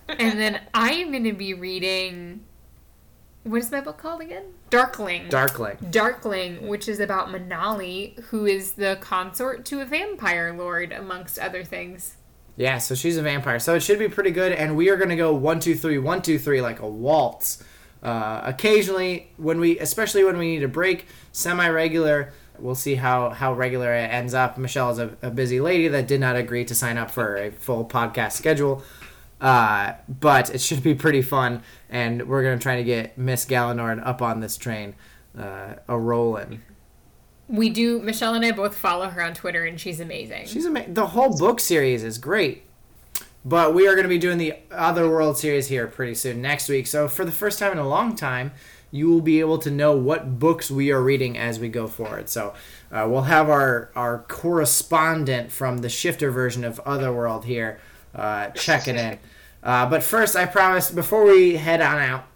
[0.08, 2.44] And then I am going to be reading.
[3.44, 4.44] What is my book called again?
[4.70, 5.28] Darkling.
[5.28, 5.76] Darkling.
[5.90, 11.62] Darkling, which is about Menolly, who is the consort to a vampire lord, amongst other
[11.62, 12.16] things.
[12.56, 13.58] Yeah, so she's a vampire.
[13.58, 14.52] So it should be pretty good.
[14.52, 17.62] And we are going to go one, two, three, one, two, three, like a waltz.
[18.02, 22.32] Uh, occasionally, when we, especially when we need a break, semi-regular.
[22.58, 24.56] We'll see how how regular it ends up.
[24.56, 27.50] Michelle is a, a busy lady that did not agree to sign up for a
[27.50, 28.84] full podcast schedule.
[29.44, 34.04] Uh, but it should be pretty fun, and we're gonna try to get Miss Galenorn
[34.06, 34.94] up on this train,
[35.38, 36.62] uh, a rolling.
[37.46, 40.46] We do, Michelle and I both follow her on Twitter, and she's amazing.
[40.46, 42.62] She's ama- the whole book series is great.
[43.44, 46.70] But we are going to be doing the Other World series here pretty soon next
[46.70, 46.86] week.
[46.86, 48.52] So for the first time in a long time,
[48.90, 52.30] you will be able to know what books we are reading as we go forward.
[52.30, 52.54] So
[52.90, 57.78] uh, we'll have our our correspondent from the shifter version of Otherworld here
[58.14, 59.18] uh, checking in.
[59.64, 62.26] Uh, but first, I promise before we head on out,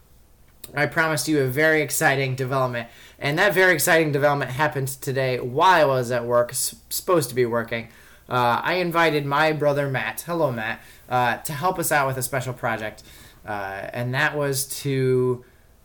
[0.75, 5.71] I promised you a very exciting development, and that very exciting development happened today while
[5.73, 7.89] I was at work, s- supposed to be working.
[8.29, 12.23] Uh, I invited my brother Matt, hello Matt, uh, to help us out with a
[12.23, 13.03] special project,
[13.47, 15.45] uh, and that was to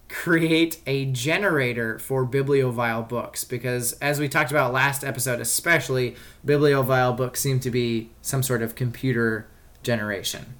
[0.09, 3.43] create a generator for bibliovile books.
[3.43, 6.15] Because as we talked about last episode especially
[6.45, 9.47] bibliovile books seem to be some sort of computer
[9.81, 10.53] generation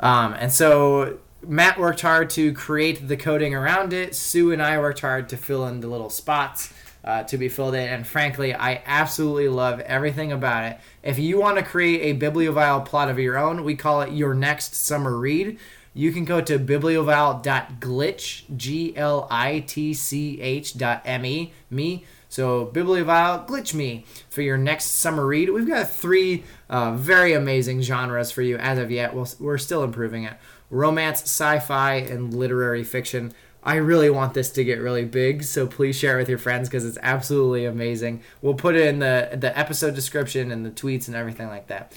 [0.00, 4.14] um, and so Matt worked hard to create the coding around it.
[4.14, 6.72] Sue and I worked hard to fill in the little spots
[7.04, 7.88] uh, to be filled in.
[7.88, 10.78] And frankly, I absolutely love everything about it.
[11.02, 14.34] If you want to create a bibliovile plot of your own, we call it your
[14.34, 15.58] next summer read.
[15.94, 22.04] You can go to bibliovile.glitch, G L I T C H dot M E, me.
[22.36, 25.48] So, Bibliovile, Glitch Me for your next summer read.
[25.48, 29.14] We've got three uh, very amazing genres for you as of yet.
[29.14, 30.34] We'll, we're still improving it
[30.68, 33.32] romance, sci fi, and literary fiction.
[33.62, 36.68] I really want this to get really big, so please share it with your friends
[36.68, 38.20] because it's absolutely amazing.
[38.42, 41.94] We'll put it in the, the episode description and the tweets and everything like that.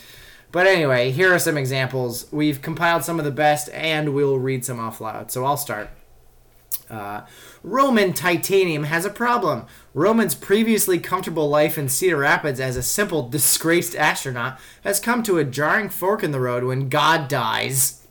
[0.54, 2.32] But anyway, here are some examples.
[2.32, 5.34] We've compiled some of the best, and we'll read some off loud.
[5.34, 5.90] So I'll start.
[6.90, 7.22] Uh,
[7.64, 9.66] Roman Titanium has a problem.
[9.94, 15.38] Roman's previously comfortable life in Cedar Rapids as a simple, disgraced astronaut has come to
[15.38, 18.08] a jarring fork in the road when God dies.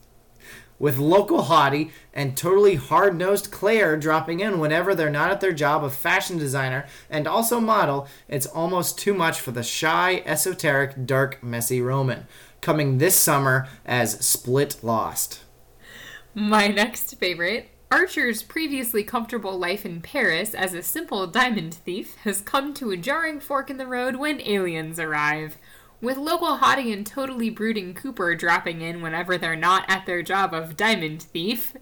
[0.77, 5.51] With local hottie and totally hard nosed Claire dropping in whenever they're not at their
[5.51, 11.05] job of fashion designer and also model, it's almost too much for the shy, esoteric,
[11.05, 12.27] dark, messy Roman.
[12.61, 15.41] Coming this summer as Split Lost.
[16.33, 22.39] My next favorite Archer's previously comfortable life in Paris as a simple diamond thief has
[22.39, 25.57] come to a jarring fork in the road when aliens arrive.
[25.99, 30.53] With local hottie and totally brooding Cooper dropping in whenever they're not at their job
[30.53, 31.75] of diamond thief.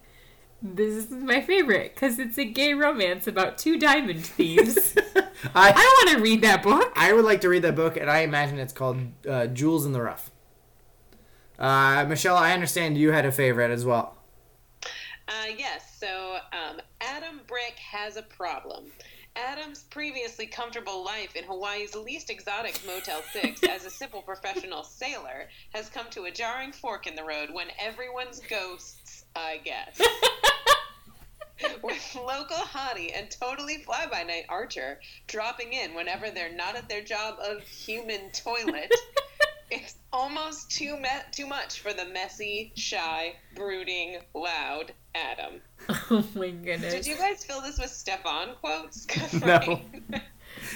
[0.61, 4.95] This is my favorite because it's a gay romance about two diamond thieves.
[5.53, 6.91] I, I, want to read that book.
[6.95, 8.97] I would like to read that book, and I imagine it's called
[9.29, 10.31] uh, Jewels in the Rough.
[11.59, 14.16] Uh, Michelle, I understand you had a favorite as well.
[15.27, 18.85] Uh, yes, so um, Adam Brick has a problem.
[19.35, 25.49] Adam's previously comfortable life in Hawaii's least exotic Motel 6 as a simple professional sailor
[25.73, 29.99] has come to a jarring fork in the road when everyone's ghosts, I guess.
[31.83, 36.87] With local hottie and totally fly by night Archer dropping in whenever they're not at
[36.87, 38.91] their job of human toilet.
[39.69, 45.61] it's almost too me- too much for the messy, shy, brooding, loud Adam.
[46.09, 46.93] Oh my goodness.
[46.93, 49.07] Did you guys fill this with Stefan quotes?
[49.45, 49.81] No.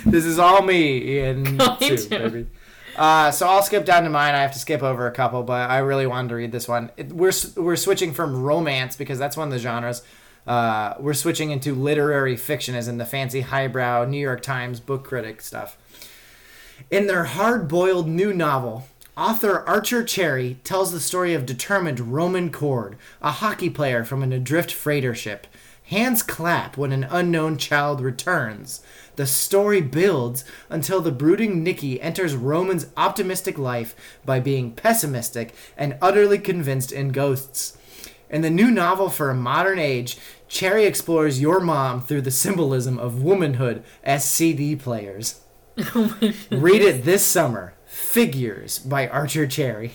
[0.06, 1.46] This is all me and
[1.80, 2.10] two, to.
[2.10, 2.48] baby.
[2.96, 4.36] Uh, so I'll skip down to mine.
[4.36, 6.92] I have to skip over a couple, but I really wanted to read this one.
[6.98, 10.04] It, we're we're switching from romance because that's one of the genres.
[10.46, 15.04] Uh, we're switching into literary fiction, as in the fancy highbrow New York Times book
[15.04, 15.78] critic stuff.
[16.90, 22.98] In their hard-boiled new novel, author Archer Cherry tells the story of determined Roman Cord,
[23.22, 25.48] a hockey player from an adrift freighter ship.
[25.84, 28.82] Hands clap when an unknown child returns.
[29.18, 33.94] The story builds until the brooding Nikki enters Roman's optimistic life
[34.26, 37.78] by being pessimistic and utterly convinced in ghosts.
[38.30, 40.18] In the new novel for a modern age,
[40.48, 45.42] Cherry explores your mom through the symbolism of womanhood as CD players.
[45.96, 46.18] Oh
[46.52, 47.74] Read it this summer.
[47.86, 49.94] Figures by Archer Cherry.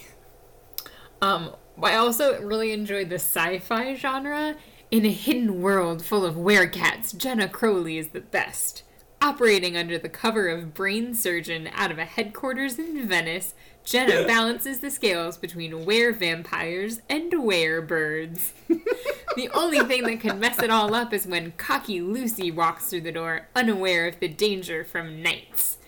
[1.20, 4.57] Um, I also really enjoyed the sci-fi genre.
[4.91, 8.83] In a hidden world full of werecats, Jenna Crowley is the best.
[9.20, 13.55] Operating under the cover of brain surgeon out of a headquarters in Venice,
[13.87, 18.53] Jenna balances the scales between were vampires and were birds.
[18.68, 23.03] the only thing that can mess it all up is when cocky Lucy walks through
[23.03, 25.78] the door, unaware of the danger from knights.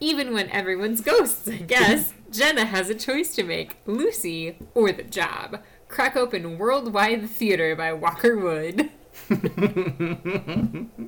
[0.00, 5.02] Even when everyone's ghosts, I guess, Jenna has a choice to make Lucy or the
[5.02, 5.62] job.
[5.88, 8.90] Crack open Worldwide Theater by Walker Wood.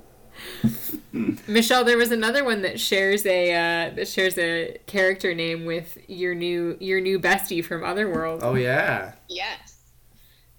[1.13, 5.99] Michelle, there was another one that shares a uh, that shares a character name with
[6.09, 8.41] your new your new bestie from Otherworld.
[8.43, 9.13] Oh yeah.
[9.29, 9.73] Yes.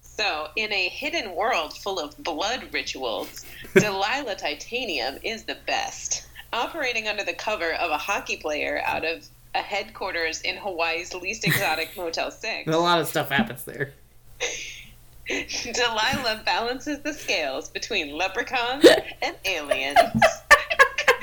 [0.00, 3.44] So, in a hidden world full of blood rituals,
[3.74, 6.28] Delilah Titanium is the best.
[6.52, 9.26] Operating under the cover of a hockey player out of
[9.56, 13.92] a headquarters in Hawaii's least exotic Motel 6, A lot of stuff happens there.
[15.26, 18.86] Delilah balances the scales between leprechauns
[19.22, 19.98] and aliens.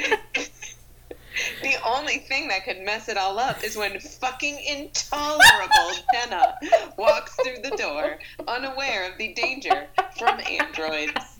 [1.61, 6.55] the only thing that could mess it all up is when fucking intolerable Jenna
[6.97, 9.87] walks through the door, unaware of the danger
[10.17, 11.39] from androids.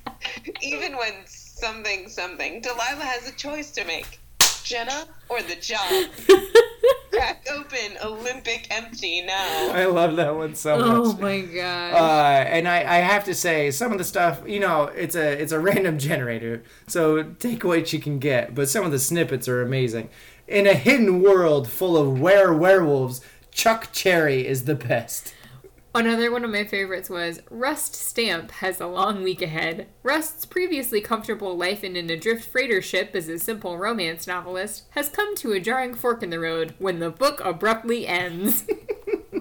[0.62, 4.20] Even when something, something, Delilah has a choice to make
[4.64, 6.10] Jenna or the job.
[7.12, 9.72] Crack open Olympic empty now.
[9.72, 10.88] I love that one so much.
[10.88, 11.94] Oh my god.
[11.94, 15.42] Uh, and I, I have to say some of the stuff you know it's a
[15.42, 19.48] it's a random generator so take what you can get but some of the snippets
[19.48, 20.10] are amazing
[20.48, 25.34] in a hidden world full of were werewolves chuck cherry is the best
[25.94, 29.88] Another one of my favorites was Rust Stamp has a long week ahead.
[30.04, 35.10] Rust's previously comfortable life in an adrift freighter ship as a simple romance novelist has
[35.10, 38.64] come to a jarring fork in the road when the book abruptly ends.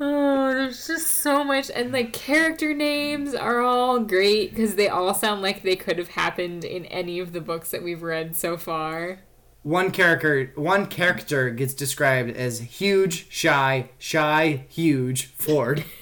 [0.00, 5.14] oh, there's just so much, and the character names are all great because they all
[5.14, 8.56] sound like they could have happened in any of the books that we've read so
[8.56, 9.20] far.
[9.62, 15.84] One character one character gets described as huge shy shy huge ford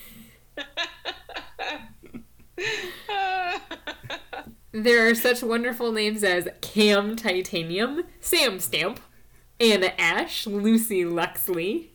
[4.71, 9.01] There are such wonderful names as Cam Titanium, Sam Stamp,
[9.59, 11.89] Anna Ash, Lucy Luxley.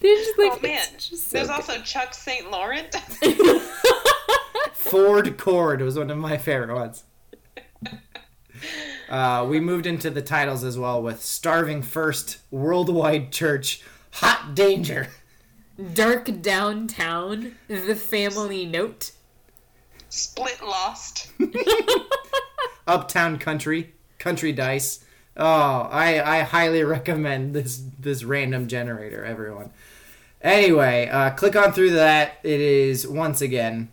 [0.00, 1.54] They're just like, Oh man, just so there's good.
[1.54, 2.50] also Chuck St.
[2.50, 2.94] Laurent.
[4.72, 7.04] Ford Cord was one of my favorite ones.
[9.10, 13.82] Uh, we moved into the titles as well with Starving First, Worldwide Church,
[14.12, 15.08] Hot Danger,
[15.94, 19.10] Dark Downtown, The Family Note.
[20.08, 21.30] Split Lost.
[22.86, 25.04] Uptown Country, Country Dice.
[25.36, 29.70] Oh, I, I highly recommend this this random generator, everyone.
[30.42, 32.38] Anyway, uh, click on through that.
[32.42, 33.90] It is once again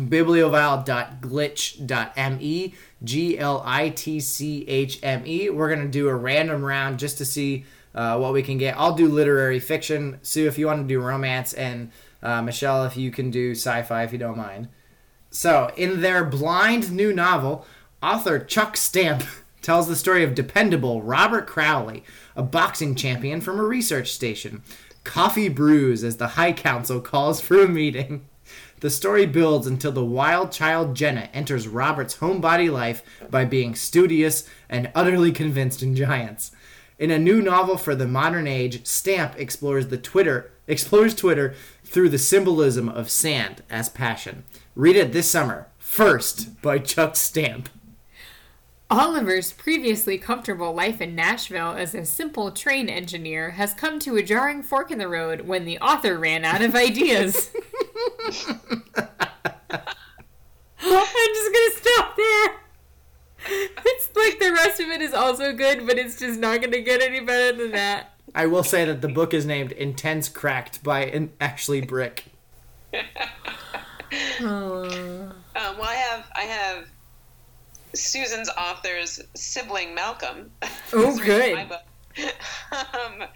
[0.00, 2.74] bibliovile.glitch.me,
[3.04, 5.50] G L I T C H M E.
[5.50, 8.76] We're going to do a random round just to see uh, what we can get.
[8.76, 10.18] I'll do literary fiction.
[10.22, 11.90] Sue, if you want to do romance, and
[12.22, 14.68] uh, Michelle, if you can do sci fi, if you don't mind.
[15.30, 17.66] So, in their blind new novel,
[18.02, 19.24] author Chuck Stamp
[19.62, 22.02] tells the story of dependable Robert Crowley,
[22.34, 24.62] a boxing champion from a research station.
[25.04, 28.26] Coffee brews as the High Council calls for a meeting.
[28.80, 34.48] The story builds until the wild child Jenna enters Robert's homebody life by being studious
[34.68, 36.50] and utterly convinced in giants.
[36.98, 41.54] In a new novel for the modern age, Stamp explores the Twitter explores Twitter
[41.84, 44.44] through the symbolism of sand as passion.
[44.76, 45.66] Read it this summer.
[45.78, 47.68] First by Chuck Stamp.
[48.88, 54.22] Oliver's previously comfortable life in Nashville as a simple train engineer has come to a
[54.22, 57.50] jarring fork in the road when the author ran out of ideas.
[60.82, 62.56] I'm just gonna stop there.
[63.46, 67.02] It's like the rest of it is also good, but it's just not gonna get
[67.02, 68.14] any better than that.
[68.34, 72.24] I will say that the book is named Intense Cracked by an Ashley Brick.
[74.40, 76.88] Um, well, I have I have
[77.94, 80.50] Susan's author's sibling Malcolm.
[80.92, 81.54] Oh, who's good.
[81.54, 81.82] my book.
[82.94, 83.28] um,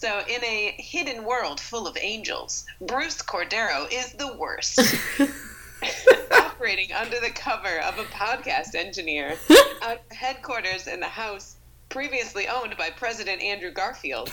[0.00, 4.80] so, in a hidden world full of angels, Bruce Cordero is the worst.
[6.32, 9.36] Operating under the cover of a podcast engineer
[9.82, 11.56] at headquarters in the house
[11.90, 14.32] previously owned by President Andrew Garfield.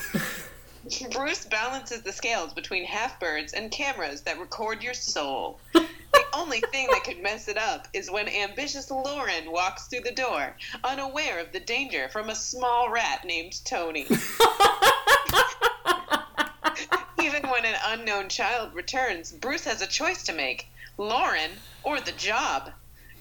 [1.10, 5.60] Bruce balances the scales between half birds and cameras that record your soul.
[5.74, 10.12] The only thing that could mess it up is when ambitious Lauren walks through the
[10.12, 14.06] door, unaware of the danger from a small rat named Tony.
[17.22, 21.50] Even when an unknown child returns, Bruce has a choice to make Lauren
[21.82, 22.70] or the job.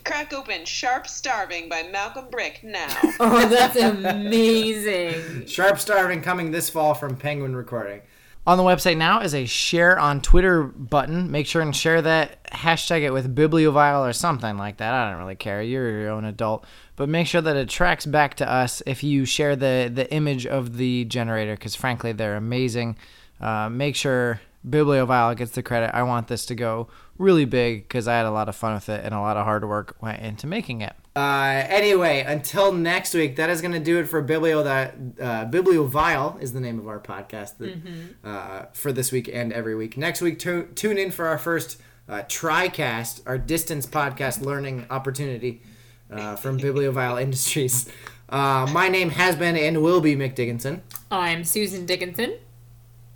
[0.05, 2.95] Crack open Sharp Starving by Malcolm Brick now.
[3.19, 5.45] Oh, that's amazing.
[5.47, 8.01] Sharp Starving coming this fall from Penguin Recording.
[8.47, 11.29] On the website now is a share on Twitter button.
[11.29, 12.41] Make sure and share that.
[12.45, 14.93] Hashtag it with Bibliovile or something like that.
[14.93, 15.61] I don't really care.
[15.61, 16.65] You're your own adult.
[16.95, 20.45] But make sure that it tracks back to us if you share the, the image
[20.45, 22.95] of the generator, because frankly, they're amazing.
[23.41, 25.93] Uh, make sure Bibliovile gets the credit.
[25.93, 26.87] I want this to go
[27.17, 29.45] really big because I had a lot of fun with it and a lot of
[29.45, 30.93] hard work went into making it.
[31.15, 34.63] Uh, anyway, until next week, that is going to do it for Biblio.
[34.63, 37.75] That uh, Bibliovile is the name of our podcast that,
[38.23, 39.97] uh, for this week and every week.
[39.97, 45.63] Next week, tu- tune in for our first uh, TriCast, our distance podcast learning opportunity
[46.11, 47.89] uh, from Bibliovile Industries.
[48.29, 50.83] Uh, my name has been and will be Mick Dickinson.
[51.09, 52.37] I'm Susan Dickinson.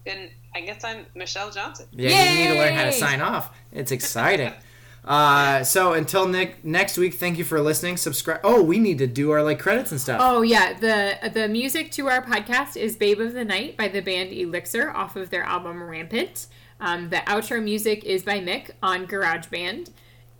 [0.07, 1.87] and I guess I'm Michelle Johnson.
[1.91, 3.55] Yeah, you need to learn how to sign off.
[3.71, 4.53] It's exciting.
[5.03, 7.97] Uh, so until Nick next week, thank you for listening.
[7.97, 8.39] Subscribe.
[8.43, 10.21] Oh, we need to do our like credits and stuff.
[10.23, 14.01] Oh yeah, the the music to our podcast is "Babe of the Night" by the
[14.01, 16.45] band Elixir off of their album Rampant.
[16.79, 19.89] Um, the outro music is by Mick on GarageBand,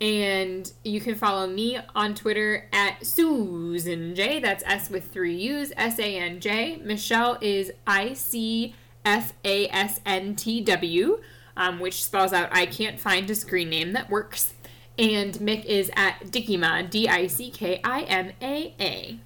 [0.00, 4.38] and you can follow me on Twitter at Susan J.
[4.38, 6.76] That's S with three U's, S A N J.
[6.84, 11.20] Michelle is I C F A S N T W,
[11.56, 14.54] um, which spells out I can't find a screen name that works.
[14.98, 19.18] And Mick is at Dickima, D I C K I M A A.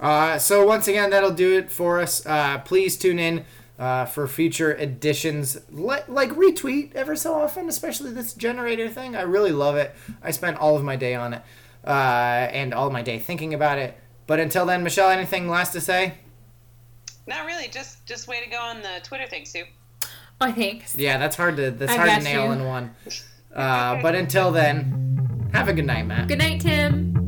[0.00, 2.24] Uh, so once again, that'll do it for us.
[2.24, 3.44] Uh, please tune in
[3.78, 5.58] uh, for future editions.
[5.70, 9.16] Li- like retweet ever so often, especially this generator thing.
[9.16, 9.94] I really love it.
[10.22, 11.42] I spent all of my day on it,
[11.84, 13.98] uh, and all my day thinking about it.
[14.26, 16.14] But until then, Michelle, anything last to say?
[17.28, 19.64] Not really, just just way to go on the Twitter thing, Sue.
[20.40, 20.86] I think.
[20.94, 22.52] Yeah, that's hard to that's I hard to nail you.
[22.52, 22.94] in one.
[23.54, 26.26] Uh, but until then, have a good night, Matt.
[26.26, 27.27] Good night, Tim.